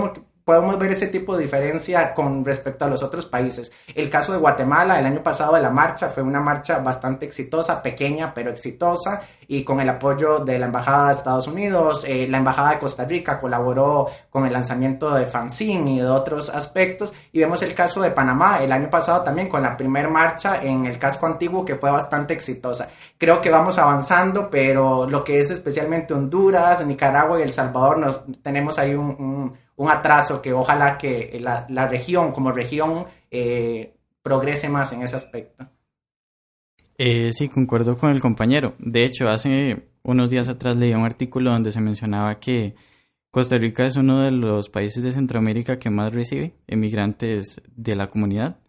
[0.46, 3.72] podemos ver ese tipo de diferencia con respecto a los otros países.
[3.94, 7.82] El caso de Guatemala, el año pasado de la marcha, fue una marcha bastante exitosa,
[7.82, 12.40] pequeña pero exitosa, y con el apoyo de la Embajada de Estados Unidos, eh, la
[12.40, 17.40] Embajada de Costa Rica colaboró con el lanzamiento de fanzine y de otros aspectos, y
[17.40, 20.98] vemos el caso de Panamá, el año pasado también con la primera marcha en el
[20.98, 22.90] casco antiguo que fue bastante exitosa.
[23.18, 28.22] Creo que vamos avanzando, pero lo que es especialmente Honduras, Nicaragua y El Salvador, nos,
[28.42, 34.70] tenemos ahí un un atraso que ojalá que la, la región como región eh, progrese
[34.70, 35.68] más en ese aspecto.
[36.98, 38.76] Eh, sí, concuerdo con el compañero.
[38.80, 42.76] De hecho, hace unos días atrás leí un artículo donde se mencionaba que
[43.32, 48.10] Costa Rica es uno de los países de Centroamérica que más recibe emigrantes de la
[48.10, 48.60] comunidad.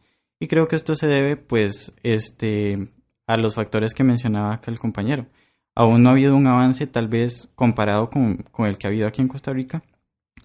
[0.40, 2.88] Y creo que esto se debe, pues, este,
[3.26, 5.26] a los factores que mencionaba acá el compañero.
[5.74, 9.06] Aún no ha habido un avance, tal vez comparado con, con el que ha habido
[9.06, 9.82] aquí en Costa Rica,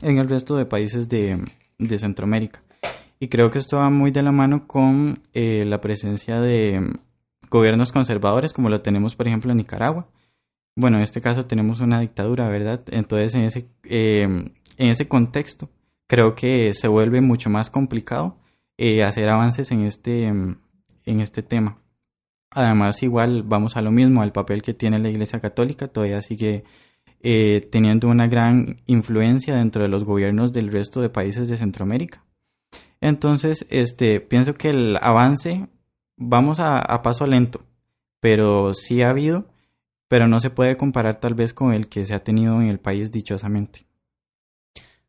[0.02, 1.46] en el resto de países de,
[1.98, 2.62] Centroamérica.
[3.20, 7.00] Y creo que esto va muy de la mano con eh, la presencia de
[7.50, 10.08] gobiernos conservadores, como lo tenemos, por ejemplo, en Nicaragua.
[10.76, 12.82] Bueno, en este caso tenemos una dictadura, ¿verdad?
[12.92, 15.70] Entonces, en ese, em, en ese contexto,
[16.08, 18.38] creo que se vuelve mucho más complicado
[18.78, 20.60] eh, hacer avances en este, en
[21.06, 21.80] este tema.
[22.52, 26.64] Además, igual vamos a lo mismo, al papel que tiene la Iglesia Católica, todavía sigue
[27.22, 32.24] eh, teniendo una gran influencia dentro de los gobiernos del resto de países de Centroamérica.
[33.02, 35.68] Entonces, este, pienso que el avance
[36.18, 37.62] vamos a, paso lento,
[38.20, 39.46] pero sí ha habido,
[40.08, 42.80] pero no se puede comparar tal vez con el que se ha tenido en el
[42.80, 43.86] país dichosamente.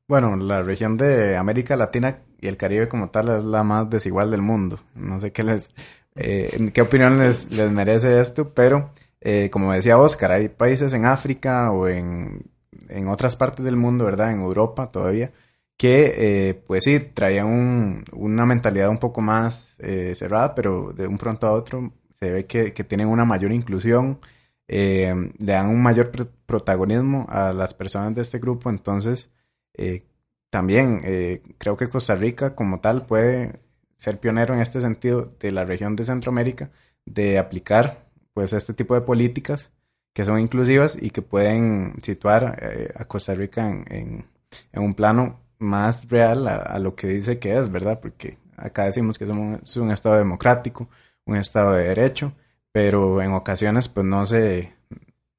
[0.07, 4.31] Bueno, la región de América Latina y el Caribe como tal es la más desigual
[4.31, 4.81] del mundo.
[4.95, 5.71] No sé qué les,
[6.15, 8.91] eh, qué opinión les, les, merece esto, pero
[9.21, 12.51] eh, como decía Oscar, hay países en África o en,
[12.89, 14.33] en otras partes del mundo, ¿verdad?
[14.33, 15.33] En Europa todavía,
[15.77, 21.07] que eh, pues sí, traían un, una mentalidad un poco más eh, cerrada, pero de
[21.07, 24.21] un pronto a otro se ve que, que tienen una mayor inclusión,
[24.69, 29.31] eh, le dan un mayor pr protagonismo a las personas de este grupo, entonces
[29.75, 30.05] eh,
[30.51, 33.61] también eh, creo que Costa Rica como tal puede
[33.97, 36.71] ser pionero en este sentido de la región de Centroamérica
[37.05, 38.10] de aplicar
[38.41, 39.69] pues este tipo de políticas
[40.15, 44.25] que son inclusivas y que pueden situar eh, a Costa Rica en,
[44.73, 48.01] un plano más real a, lo que dice que es, ¿verdad?
[48.01, 50.89] Porque acá decimos que somos un Estado democrático,
[51.27, 52.33] un Estado de derecho,
[52.73, 54.73] pero en ocasiones pues no se,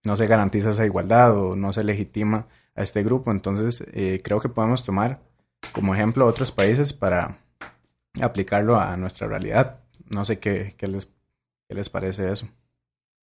[0.06, 3.32] no se garantiza esa igualdad o no se legitima a este grupo.
[3.32, 5.22] Entonces, eh, creo que podemos tomar
[5.72, 7.40] como ejemplo otros países para
[8.22, 9.80] aplicarlo a nuestra realidad.
[10.08, 11.08] No sé qué, qué, les,
[11.68, 12.48] qué les parece eso.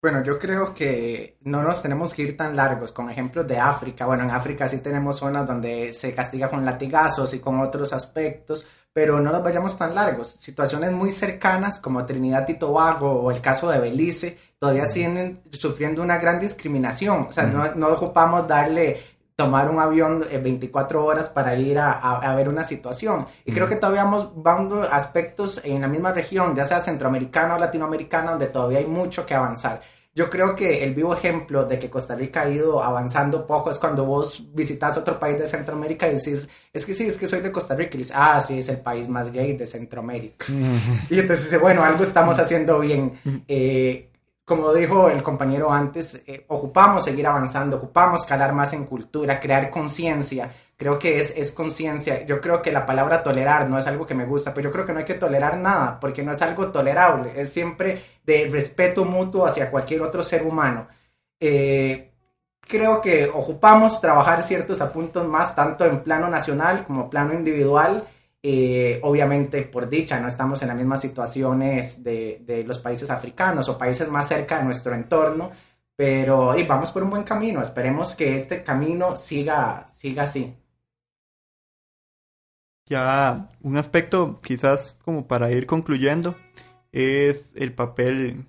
[0.02, 4.06] Bueno, yo creo que no nos tenemos que ir tan largos con ejemplos de África.
[4.06, 8.66] Bueno, en África sí tenemos zonas donde se castiga con latigazos y con otros aspectos,
[8.94, 10.30] pero no nos vayamos tan largos.
[10.40, 16.02] Situaciones muy cercanas como Trinidad y Tobago o el caso de Belice todavía siguen sufriendo
[16.02, 17.28] una gran discriminación.
[17.30, 22.30] O sea, no, no ocupamos darle tomar un avión 24 horas para ir a, a,
[22.30, 23.25] a ver una situación.
[23.45, 23.54] Y mm.
[23.56, 28.32] creo que todavía vamos, vamos aspectos en la misma región, ya sea centroamericana o latinoamericana,
[28.32, 29.80] donde todavía hay mucho que avanzar.
[30.13, 33.80] Yo creo que el vivo ejemplo de que Costa Rica ha ido avanzando poco es
[33.80, 37.39] cuando vos visitas otro país de Centroamérica y decís, es que sí, es que soy
[37.39, 37.91] de Costa Rica.
[37.93, 40.47] Y dices, ah, sí, es el país más gay de Centroamérica.
[41.10, 43.13] y entonces dice, bueno, algo estamos haciendo bien.
[43.47, 44.09] Eh,
[44.50, 49.70] como dijo el compañero antes, eh, ocupamos seguir avanzando, ocupamos calar más en cultura, crear
[49.70, 50.52] conciencia.
[50.76, 52.26] Creo que es, es conciencia.
[52.26, 54.88] Yo creo que la palabra tolerar no es algo que me gusta, pero yo creo
[54.88, 57.40] que no hay que tolerar nada, porque no es algo tolerable.
[57.40, 60.88] Es siempre de respeto mutuo hacia cualquier otro ser humano.
[61.40, 62.12] Eh,
[62.60, 68.08] creo que ocupamos trabajar ciertos apuntos más, tanto en plano nacional como plano individual
[68.41, 73.67] eh, obviamente, por dicha, no estamos en las mismas situaciones de, de, los países africanos
[73.67, 75.52] o países más cerca de nuestro entorno,
[75.95, 77.62] pero y vamos por un buen camino.
[77.62, 80.56] Esperemos que este camino siga, siga así.
[82.86, 86.36] Ya un aspecto quizás como para ir concluyendo
[86.91, 88.45] es el papel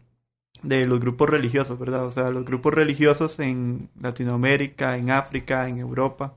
[0.63, 2.07] de los grupos religiosos, ¿verdad?
[2.07, 6.37] O sea, los grupos religiosos en Latinoamérica, en África, en Europa,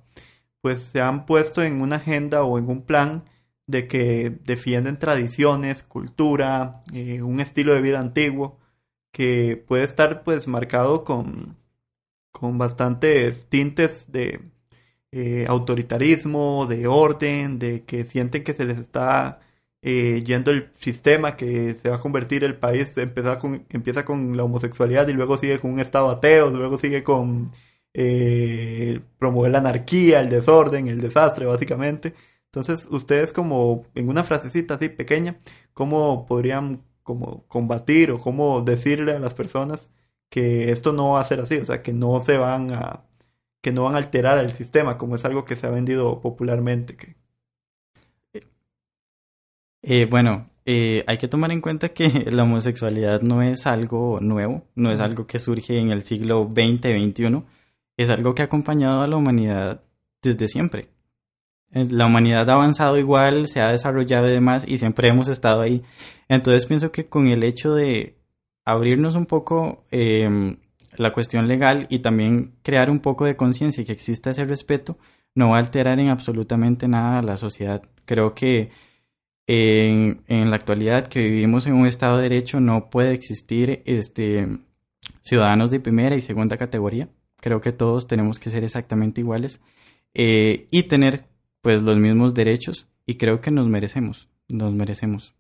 [0.62, 3.24] pues se han puesto en una agenda o en un plan
[3.68, 8.60] de que defienden tradiciones, cultura, eh, un estilo de vida antiguo
[9.12, 11.58] que puede estar pues marcado con,
[12.32, 14.42] con bastantes tintes de
[15.12, 19.42] eh, autoritarismo, de orden, de que sienten que se les está
[19.82, 24.38] eh, yendo el sistema, que se va a convertir el país, empieza con, empieza con
[24.38, 27.52] la homosexualidad y luego sigue con un estado ateo, luego sigue con
[29.20, 32.14] promover la anarquía, el desorden, el desastre básicamente.
[32.56, 35.40] Entonces, ustedes como en una frasecita así pequeña,
[35.74, 39.90] ¿cómo podrían como combatir o cómo decirle a las personas
[40.30, 41.58] que esto no va a ser así?
[41.58, 43.06] O sea, que no se van a
[43.62, 46.96] que no van a alterar el sistema, como es algo que se ha vendido popularmente.
[46.96, 47.16] Que...
[49.82, 54.64] Eh, bueno, eh, hay que tomar en cuenta que la homosexualidad no es algo nuevo,
[54.76, 57.44] no es algo que surge en el siglo XX, XXI,
[57.98, 59.82] es algo que ha acompañado a la humanidad
[60.22, 60.93] desde siempre.
[61.74, 65.82] La humanidad ha avanzado igual, se ha desarrollado y demás, y siempre hemos estado ahí.
[66.30, 68.18] Entonces pienso que con el hecho de
[68.64, 70.56] abrirnos un poco eh,
[70.98, 74.98] la cuestión legal y también crear un poco de conciencia y que exista ese respeto,
[75.36, 77.82] no va a alterar en absolutamente nada a la sociedad.
[78.06, 78.70] Creo que
[79.48, 84.48] en, en la actualidad que vivimos en un Estado de Derecho no puede existir este,
[85.22, 87.10] ciudadanos de primera y segunda categoría.
[87.38, 89.60] Creo que todos tenemos que ser exactamente iguales
[90.14, 91.26] eh, y tener
[91.64, 95.34] pues los mismos derechos y creo que nos merecemos, nos merecemos.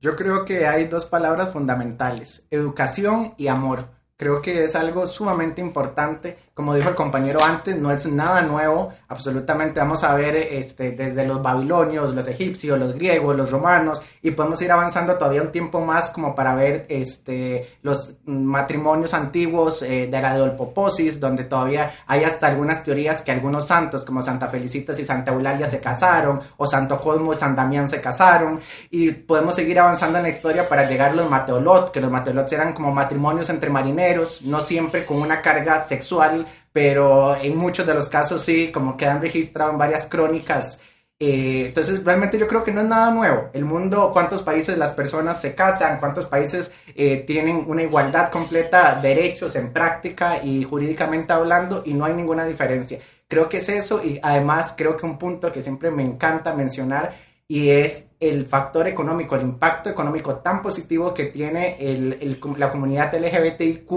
[0.00, 3.90] Yo creo que hay dos palabras fundamentales, educación y amor.
[4.16, 6.38] Creo que es algo sumamente importante.
[6.54, 8.92] Como dijo el compañero antes, no es nada nuevo.
[9.08, 14.30] Absolutamente vamos a ver este, desde los babilonios, los egipcios, los griegos, los romanos, y
[14.30, 20.06] podemos ir avanzando todavía un tiempo más como para ver este, los matrimonios antiguos eh,
[20.08, 24.96] de la Dolpoposis, donde todavía hay hasta algunas teorías que algunos santos, como Santa Felicitas
[25.00, 28.60] y Santa Eulalia, se casaron, o Santo Cosmo y San Damián se casaron,
[28.90, 32.52] y podemos seguir avanzando en la historia para llegar a los Mateolot, que los Mateolot
[32.52, 34.03] eran como matrimonios entre marineros
[34.42, 39.20] no siempre con una carga sexual, pero en muchos de los casos sí, como quedan
[39.20, 40.78] registrados en varias crónicas.
[41.18, 43.50] Eh, entonces, realmente yo creo que no es nada nuevo.
[43.52, 48.98] El mundo, cuántos países las personas se casan, cuántos países eh, tienen una igualdad completa,
[49.00, 52.98] derechos en práctica y jurídicamente hablando, y no hay ninguna diferencia.
[53.28, 57.14] Creo que es eso y además creo que un punto que siempre me encanta mencionar
[57.46, 63.14] y es el factor económico, el impacto económico tan positivo que tiene el, la comunidad
[63.14, 63.90] LGBTIQ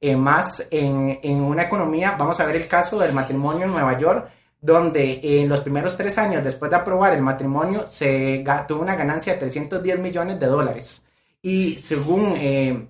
[0.00, 2.16] eh, más en, en, una economía.
[2.18, 4.30] Vamos a ver el caso del matrimonio en Nueva York,
[4.60, 9.34] donde en los primeros tres años después de aprobar el matrimonio se tuvo una ganancia
[9.34, 11.04] de 310 millones de dólares.
[11.42, 12.88] Y según eh,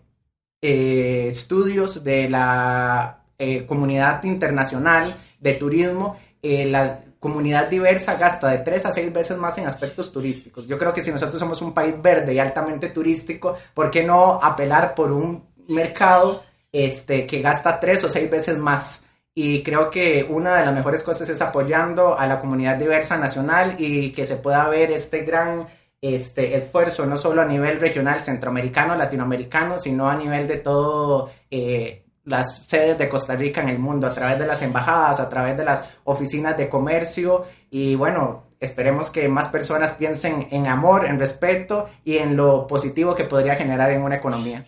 [0.63, 3.23] eh, estudios de la
[3.67, 9.67] comunidad internacional de turismo, la comunidad diversa gasta de tres a seis veces más en
[9.67, 10.65] aspectos turísticos.
[10.65, 14.39] Yo creo que si nosotros somos un país verde y altamente turístico, ¿por qué no
[14.41, 19.03] apelar por un mercado este, que gasta tres o seis veces más?
[19.35, 23.75] Y creo que una de las mejores cosas es apoyando a la comunidad diversa nacional
[23.77, 25.67] y que se pueda ver este gran
[26.01, 32.06] este esfuerzo, no solo a nivel regional, centroamericano, latinoamericano, sino a nivel de todo eh,
[32.27, 35.57] las sedes de Costa Rica en el mundo, a través de las embajadas, a través
[35.57, 41.19] de las oficinas de comercio y bueno, esperemos que más personas piensen en amor, en
[41.19, 44.65] respeto y en lo positivo que podría generar en una economía.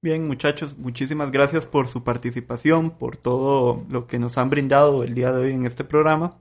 [0.00, 5.14] Bien, muchachos, muchísimas gracias por su participación, por todo lo que nos han brindado el
[5.14, 6.36] día de hoy en este programa.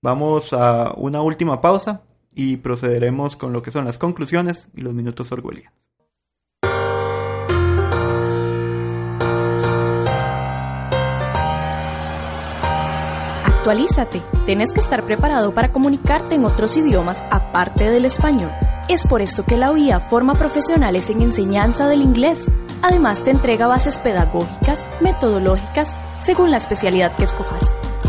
[0.00, 2.02] Vamos a una última pausa
[2.34, 5.83] y procederemos con lo que son las conclusiones y los minutos orgullosos.
[13.64, 14.22] Actualízate.
[14.44, 18.52] Tenés que estar preparado para comunicarte en otros idiomas aparte del español.
[18.90, 22.46] Es por esto que la UIA forma profesionales en enseñanza del inglés.
[22.82, 27.62] Además te entrega bases pedagógicas, metodológicas, según la especialidad que escojas.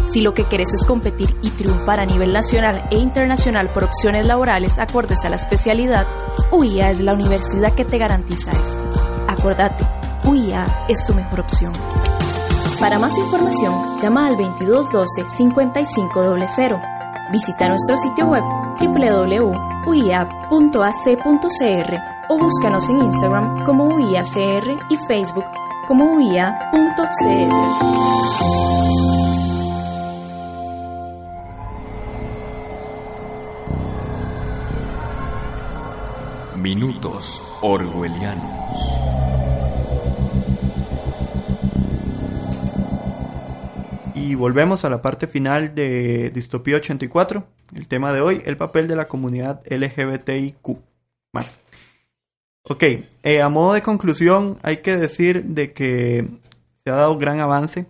[0.10, 4.28] Si lo que quieres es competir y triunfar a nivel nacional e internacional por opciones
[4.28, 6.06] laborales acordes a la especialidad,
[6.51, 8.84] UIA es la universidad que te garantiza esto.
[9.30, 9.88] Acordate,
[10.26, 11.72] UIA es tu mejor opción.
[12.80, 16.80] Para más información, llama al 2212-5500.
[17.32, 18.44] Visita nuestro sitio web
[18.80, 19.56] www.uia.ac.cr
[22.28, 25.46] o búscanos en Instagram como UIACR y Facebook
[25.88, 26.66] como UIA.cr.
[36.58, 39.14] Minutos Orwellianos.
[44.26, 47.46] Y volvemos a la parte final de Distopía 84,
[47.76, 50.80] el tema de hoy, el papel de la comunidad LGBTIQ.
[52.64, 52.84] Ok,
[53.22, 56.28] eh, a modo de conclusión hay que decir de que
[56.84, 57.86] se ha dado gran avance.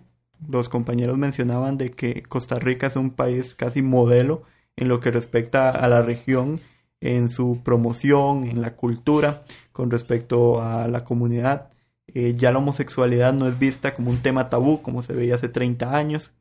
[0.46, 4.42] Los compañeros mencionaban de que Costa Rica es un país casi modelo
[4.76, 6.60] en lo que respecta a la región,
[7.00, 9.40] en su promoción, en la cultura,
[9.72, 11.70] con respecto a la comunidad.
[12.14, 15.48] Eh, ya la homosexualidad no es vista como un tema tabú como se veía hace
[15.48, 16.32] 30 años.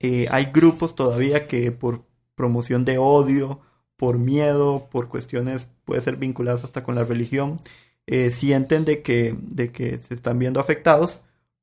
[0.00, 2.02] Eh, hay grupos todavía que por
[2.34, 3.60] promoción de odio,
[3.96, 7.60] por miedo, por cuestiones puede ser vinculadas hasta con la religión,
[8.06, 11.20] eh, sienten de que, de que se están viendo afectados,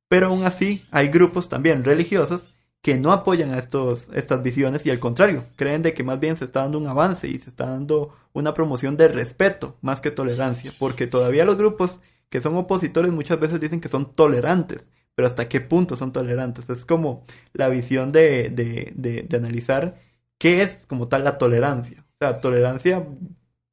[0.08, 4.90] pero aún así hay grupos también religiosos que no apoyan a estos, estas visiones y
[4.90, 7.66] al contrario, creen de que más bien se está dando un avance y se está
[7.66, 12.00] dando una promoción de respeto más que tolerancia, porque todavía los grupos
[12.30, 14.84] que son opositores muchas veces dicen que son tolerantes,
[15.16, 16.70] pero hasta qué punto son tolerantes.
[16.70, 20.00] Es como la visión de, de, de, analizar
[20.38, 22.06] qué es como tal la tolerancia.
[22.14, 23.08] O sea, tolerancia,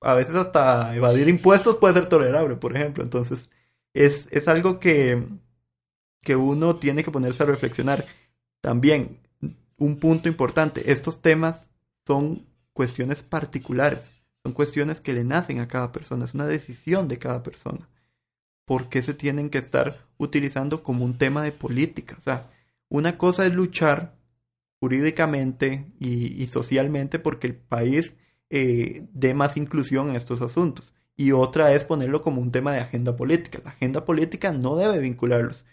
[0.01, 3.05] a veces hasta evadir impuestos puede ser tolerable, por ejemplo.
[3.05, 3.49] Entonces,
[3.95, 5.25] es, es algo que,
[6.23, 8.07] que uno tiene que ponerse a reflexionar.
[8.61, 9.21] También,
[9.79, 11.69] un punto importante, estos temas
[12.07, 14.11] son cuestiones particulares,
[14.43, 17.89] son cuestiones que le nacen a cada persona, es una decisión de cada persona
[18.67, 22.17] por qué se tienen que estar utilizando como un tema de política.
[22.19, 22.51] O sea,
[22.91, 24.17] una cosa es luchar
[24.81, 28.17] jurídicamente y, socialmente porque el país
[28.51, 30.95] eh, dé más inclusión en estos asuntos.
[31.17, 33.61] Y otra es ponerlo como un tema de agenda política.
[33.65, 35.65] La agenda política no debe vincularlos.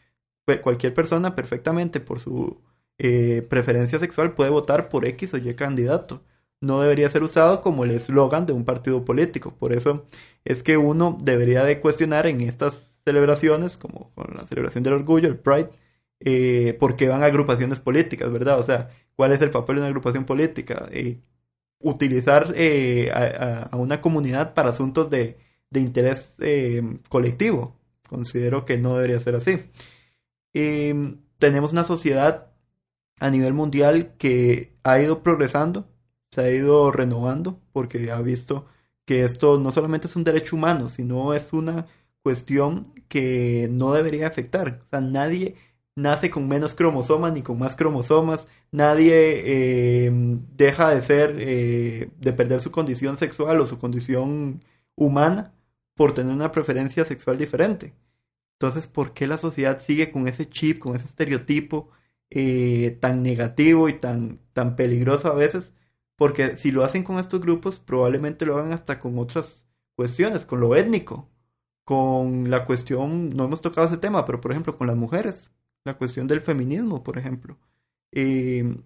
[0.62, 2.62] Cualquier persona perfectamente por su
[2.98, 6.24] eh, preferencia sexual puede votar por X o Y candidato.
[6.64, 9.54] No debería ser usado como el eslogan de un partido político.
[9.56, 10.06] Por eso
[10.46, 15.28] es que uno debería de cuestionar en estas celebraciones, como con la celebración del orgullo,
[15.28, 15.70] el Pride,
[16.22, 18.60] eh, por qué van a agrupaciones políticas, ¿verdad?
[18.60, 20.88] O sea, ¿cuál es el papel de una agrupación política?
[20.92, 21.20] Eh,
[21.80, 25.38] utilizar eh, a, una comunidad para asuntos de,
[25.70, 26.36] de interés
[27.10, 27.76] colectivo.
[28.10, 29.60] Considero que no debería ser así.
[30.54, 32.54] em, tenemos una sociedad
[33.20, 35.88] a nivel mundial que ha ido progresando,
[36.34, 38.66] se ha ido renovando, porque ha visto
[39.06, 41.88] que esto no solamente es un derecho humano, sino es una
[42.24, 44.82] cuestión que no debería afectar.
[44.86, 45.56] O sea, nadie
[45.96, 52.34] nace con menos cromosomas ni con más cromosomas, nadie em, deja de ser, eh, de
[52.34, 54.62] perder su condición sexual o su condición
[54.96, 55.54] humana
[55.96, 57.94] por tener una preferencia sexual diferente.
[58.54, 61.90] Entonces, ¿por qué la sociedad sigue con ese chip, con ese estereotipo
[62.30, 65.74] eh, tan negativo y tan, tan peligroso a veces?
[66.16, 70.60] Porque si lo hacen con estos grupos, probablemente lo hagan hasta con otras cuestiones, con
[70.60, 71.30] lo étnico,
[71.84, 75.52] con la cuestión, no hemos tocado ese tema, pero por ejemplo con las mujeres,
[75.84, 77.58] la cuestión del feminismo, por ejemplo.
[78.12, 78.78] Eh,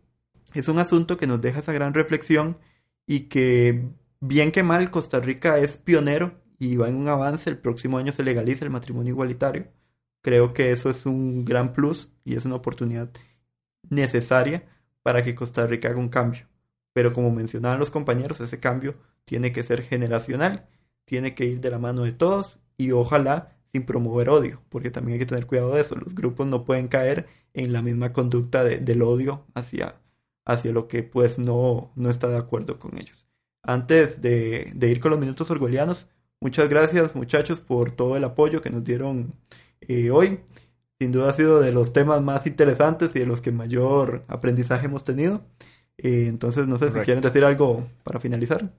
[0.53, 2.57] es un asunto que nos deja esa gran reflexión
[3.05, 7.59] y que bien que mal Costa Rica es pionero y va en un avance, el
[7.59, 9.67] próximo año se legaliza el matrimonio igualitario.
[10.21, 13.09] Creo que eso es un gran plus y es una oportunidad
[13.89, 14.65] necesaria
[15.03, 16.47] para que Costa Rica haga un cambio.
[16.97, 20.65] Pero como mencionaban los compañeros, ese cambio tiene que ser generacional,
[21.05, 25.13] tiene que ir de la mano de todos y ojalá sin promover odio, porque también
[25.13, 25.93] hay que tener cuidado de eso.
[25.93, 30.01] Los grupos no pueden caer en la misma conducta del odio hacia,
[30.43, 33.27] hacia lo que pues no, no está de acuerdo con ellos.
[33.61, 36.07] Antes de, ir con los minutos orgullianos,
[36.41, 39.35] muchas gracias muchachos por todo el apoyo que nos dieron
[39.81, 40.39] eh, hoy.
[40.99, 44.87] Sin duda ha sido de los temas más interesantes y de los que mayor aprendizaje
[44.87, 45.43] hemos tenido.
[45.97, 48.69] Eh, entonces, no sé si quieren decir algo para finalizar.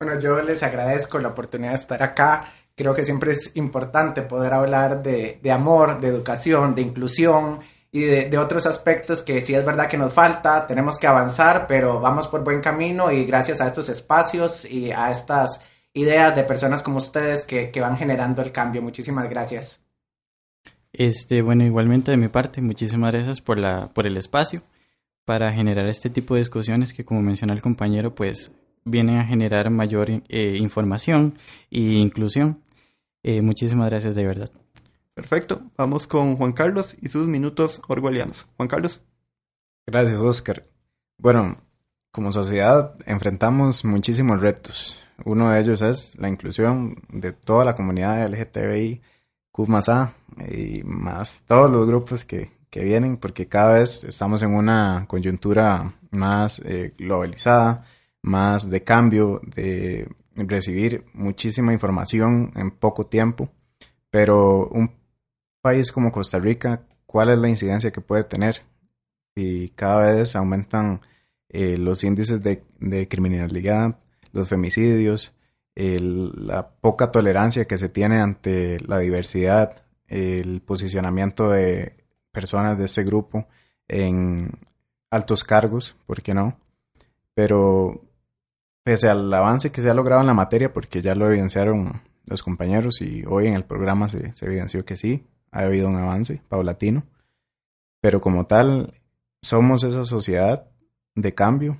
[0.00, 2.52] Bueno, yo les agradezco la oportunidad de estar acá.
[2.76, 7.58] Creo que siempre es importante poder hablar de, amor, de educación, de inclusión
[7.90, 11.98] y de, otros aspectos que sí es verdad que nos falta, tenemos que avanzar, pero
[12.00, 15.60] vamos por buen camino y gracias a estos espacios y a estas
[15.94, 18.82] ideas de personas como ustedes que, que van generando el cambio.
[18.82, 19.80] Muchísimas gracias.
[20.92, 24.62] Este, bueno, igualmente de mi parte, muchísimas gracias por la, por el espacio
[25.28, 28.50] para generar este tipo de discusiones que, como menciona el compañero, pues
[28.86, 31.36] vienen a generar mayor eh, información
[31.70, 32.62] e inclusión.
[33.22, 34.50] Eh, muchísimas gracias de verdad.
[35.12, 35.60] Perfecto.
[35.76, 38.46] Vamos con Juan Carlos y sus minutos orwellianos.
[38.56, 39.02] Juan Carlos.
[39.86, 40.64] Gracias, Oscar.
[41.18, 41.58] Bueno,
[42.10, 45.06] como sociedad enfrentamos muchísimos retos.
[45.26, 49.02] Uno de ellos es la inclusión de toda la comunidad LGTBI,
[49.52, 49.66] Q
[50.48, 55.94] y más todos los grupos que, que vienen, porque cada vez estamos en una coyuntura
[56.10, 57.84] más eh, globalizada,
[58.22, 63.50] más de cambio, de recibir muchísima información en poco tiempo,
[64.10, 64.92] pero un
[65.60, 68.62] país como Costa Rica, ¿cuál es la incidencia que puede tener?
[69.34, 71.00] Si cada vez aumentan
[71.48, 73.98] eh, los índices de, criminalidad,
[74.32, 75.32] los femicidios,
[75.74, 81.97] la poca tolerancia que se tiene ante la diversidad, el posicionamiento de
[82.38, 83.48] personas de este grupo
[83.88, 84.52] en
[85.10, 86.56] altos cargos, ¿por qué no?
[87.34, 88.00] Pero
[88.84, 92.44] pese al avance que se ha logrado en la materia, porque ya lo evidenciaron los
[92.44, 97.02] compañeros y hoy en el programa se, evidenció que sí, ha habido un avance paulatino,
[98.00, 98.94] pero como tal,
[99.42, 100.68] somos esa sociedad
[101.16, 101.76] de cambio.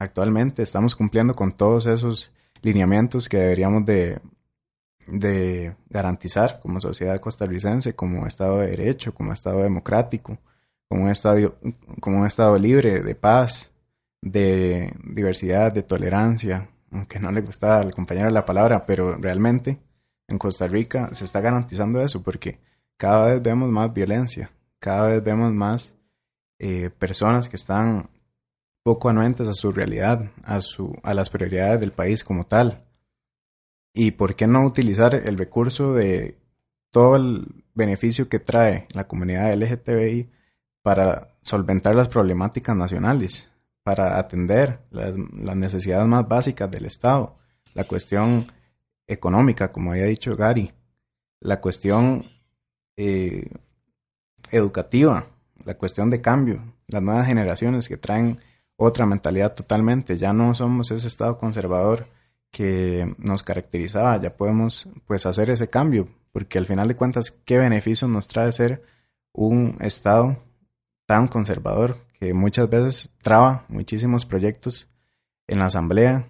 [0.00, 4.18] Actualmente estamos cumpliendo con todos esos lineamientos que deberíamos de,
[5.06, 10.38] de garantizar como sociedad costarricense, como Estado de Derecho, como Estado democrático,
[10.88, 11.56] como un Estado,
[12.00, 13.70] como estado libre de paz,
[14.20, 19.78] de diversidad, de tolerancia, aunque no le gustaba al compañero la palabra, pero realmente
[20.28, 22.60] en Costa Rica se está garantizando eso porque
[22.96, 25.94] cada vez vemos más violencia, cada vez vemos más
[26.58, 28.08] eh, personas que están
[28.82, 32.84] poco anuentes a su realidad, a, su, a las prioridades del país como tal.
[33.94, 36.38] ¿Y por qué no utilizar el recurso de
[36.90, 40.30] todo el beneficio que trae la comunidad LGTBI
[40.82, 43.52] para solventar las problemáticas nacionales?
[43.82, 45.14] para atender las,
[45.56, 47.36] necesidades más básicas del Estado,
[47.74, 48.46] la cuestión
[49.06, 50.72] económica, como había dicho Gary,
[51.40, 52.24] la cuestión
[52.96, 53.50] eh,
[54.50, 55.26] educativa,
[55.64, 58.38] la cuestión de cambio, las nuevas generaciones que traen
[58.76, 62.06] otra mentalidad totalmente, ya no somos ese Estado conservador
[62.52, 67.58] que nos caracterizaba, ya podemos pues hacer ese cambio, porque al final de cuentas, ¿qué
[67.58, 68.84] beneficios nos trae ser
[69.32, 70.36] un Estado
[71.06, 74.88] tan conservador que muchas veces traba muchísimos proyectos
[75.48, 76.28] en la asamblea,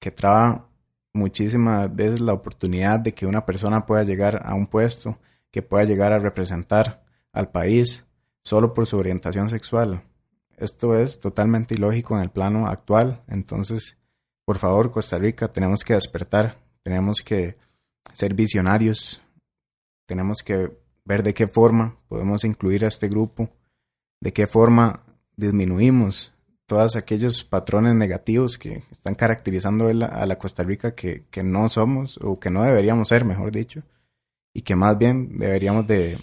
[0.00, 0.68] que traba
[1.12, 5.18] muchísimas veces la oportunidad de que una persona pueda llegar a un puesto,
[5.50, 8.06] que pueda llegar a representar al país
[8.42, 10.02] solo por su orientación sexual.
[10.56, 13.97] Esto es totalmente ilógico en el plano actual, entonces,
[14.48, 17.58] por favor, Costa Rica, tenemos que despertar, tenemos que
[18.14, 19.20] ser visionarios,
[20.06, 20.70] tenemos que
[21.04, 23.50] ver de qué forma podemos incluir a este grupo,
[24.22, 25.02] de qué forma
[25.36, 26.32] disminuimos
[26.64, 29.92] todos aquellos patrones negativos que están caracterizando a
[30.24, 33.82] la, Costa Rica que, no somos o que no deberíamos ser, mejor dicho,
[34.54, 36.16] y que más bien deberíamos de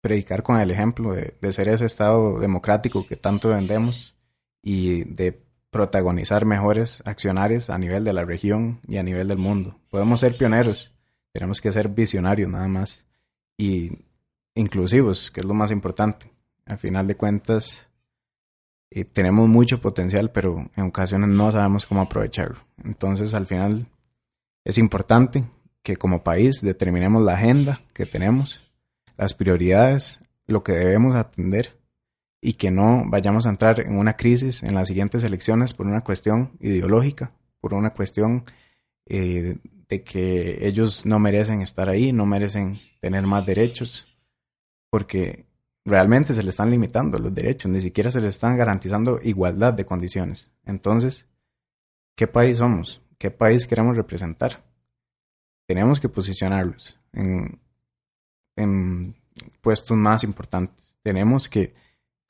[0.00, 4.16] predicar con el ejemplo de, de ser ese Estado democrático que tanto vendemos
[4.64, 9.76] y de protagonizar mejores accionarios a nivel de la región y a nivel del mundo.
[9.90, 10.92] Podemos ser pioneros,
[11.32, 13.04] tenemos que ser visionarios nada más
[13.56, 13.92] y
[14.54, 16.30] inclusivos, que es lo más importante.
[16.66, 17.88] Al final de cuentas,
[18.90, 22.58] eh, tenemos mucho potencial, pero en ocasiones no sabemos cómo aprovecharlo.
[22.84, 23.86] Entonces, al final,
[24.64, 25.44] es importante
[25.82, 28.60] que como país determinemos la agenda que tenemos,
[29.16, 31.79] las prioridades, lo que debemos atender
[32.40, 36.00] y que no vayamos a entrar en una crisis en las siguientes elecciones por una
[36.00, 38.44] cuestión ideológica, por una cuestión
[39.06, 44.06] eh, de que ellos no merecen estar ahí, no merecen tener más derechos,
[44.88, 45.44] porque
[45.84, 49.84] realmente se les están limitando los derechos, ni siquiera se les están garantizando igualdad de
[49.84, 50.50] condiciones.
[50.64, 51.26] Entonces,
[52.14, 53.02] ¿qué país somos?
[53.18, 54.64] ¿Qué país queremos representar?
[55.66, 57.60] Tenemos que posicionarlos en,
[58.56, 59.14] en
[59.60, 60.96] puestos más importantes.
[61.02, 61.74] Tenemos que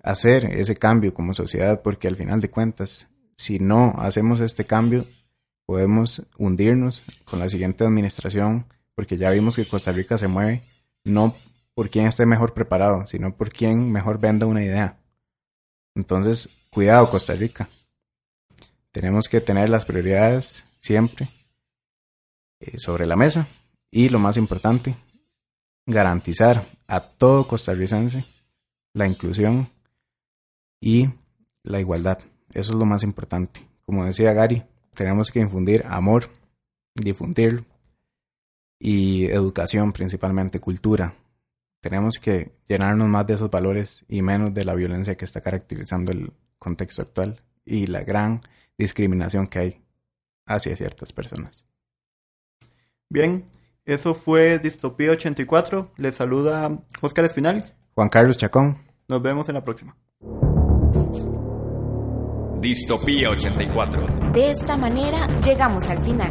[0.03, 5.07] hacer ese cambio como sociedad porque al final de cuentas, si no hacemos este cambio,
[5.67, 10.63] podemos hundirnos con la siguiente administración porque ya vimos que Costa Rica se mueve
[11.05, 11.35] no
[11.75, 14.99] por quien esté mejor preparado, sino por quien mejor venda una idea.
[15.95, 17.69] Entonces, cuidado Costa Rica.
[18.93, 21.29] Tenemos que tener las prioridades siempre
[22.61, 23.47] eh, sobre la mesa
[23.91, 24.95] y lo más importante,
[25.87, 28.25] garantizar a todo costarricense
[28.93, 29.69] la inclusión
[30.81, 31.11] y
[31.63, 32.19] la igualdad.
[32.53, 33.69] Eso es lo más importante.
[33.85, 34.65] Como decía Gary,
[34.95, 36.25] tenemos que infundir amor,
[36.95, 37.65] difundirlo
[38.79, 41.15] y educación, principalmente cultura.
[41.81, 46.13] Tenemos que llenarnos más de esos valores y menos de la violencia que está caracterizando
[46.13, 48.41] el contexto actual y la gran
[48.77, 49.83] discriminación que hay
[50.47, 51.67] hacia ciertas personas.
[53.09, 53.45] Bien,
[53.85, 55.93] eso fue Distopía 84.
[55.97, 57.75] Les saluda Óscar Espinal.
[57.95, 58.79] Juan Carlos Chacón.
[59.09, 59.97] Nos vemos en la próxima.
[62.61, 64.33] Distopía 84.
[64.35, 66.31] De esta manera llegamos al final.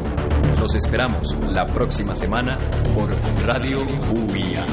[0.59, 2.55] Los esperamos la próxima semana
[2.93, 3.09] por
[3.47, 4.63] Radio UIA.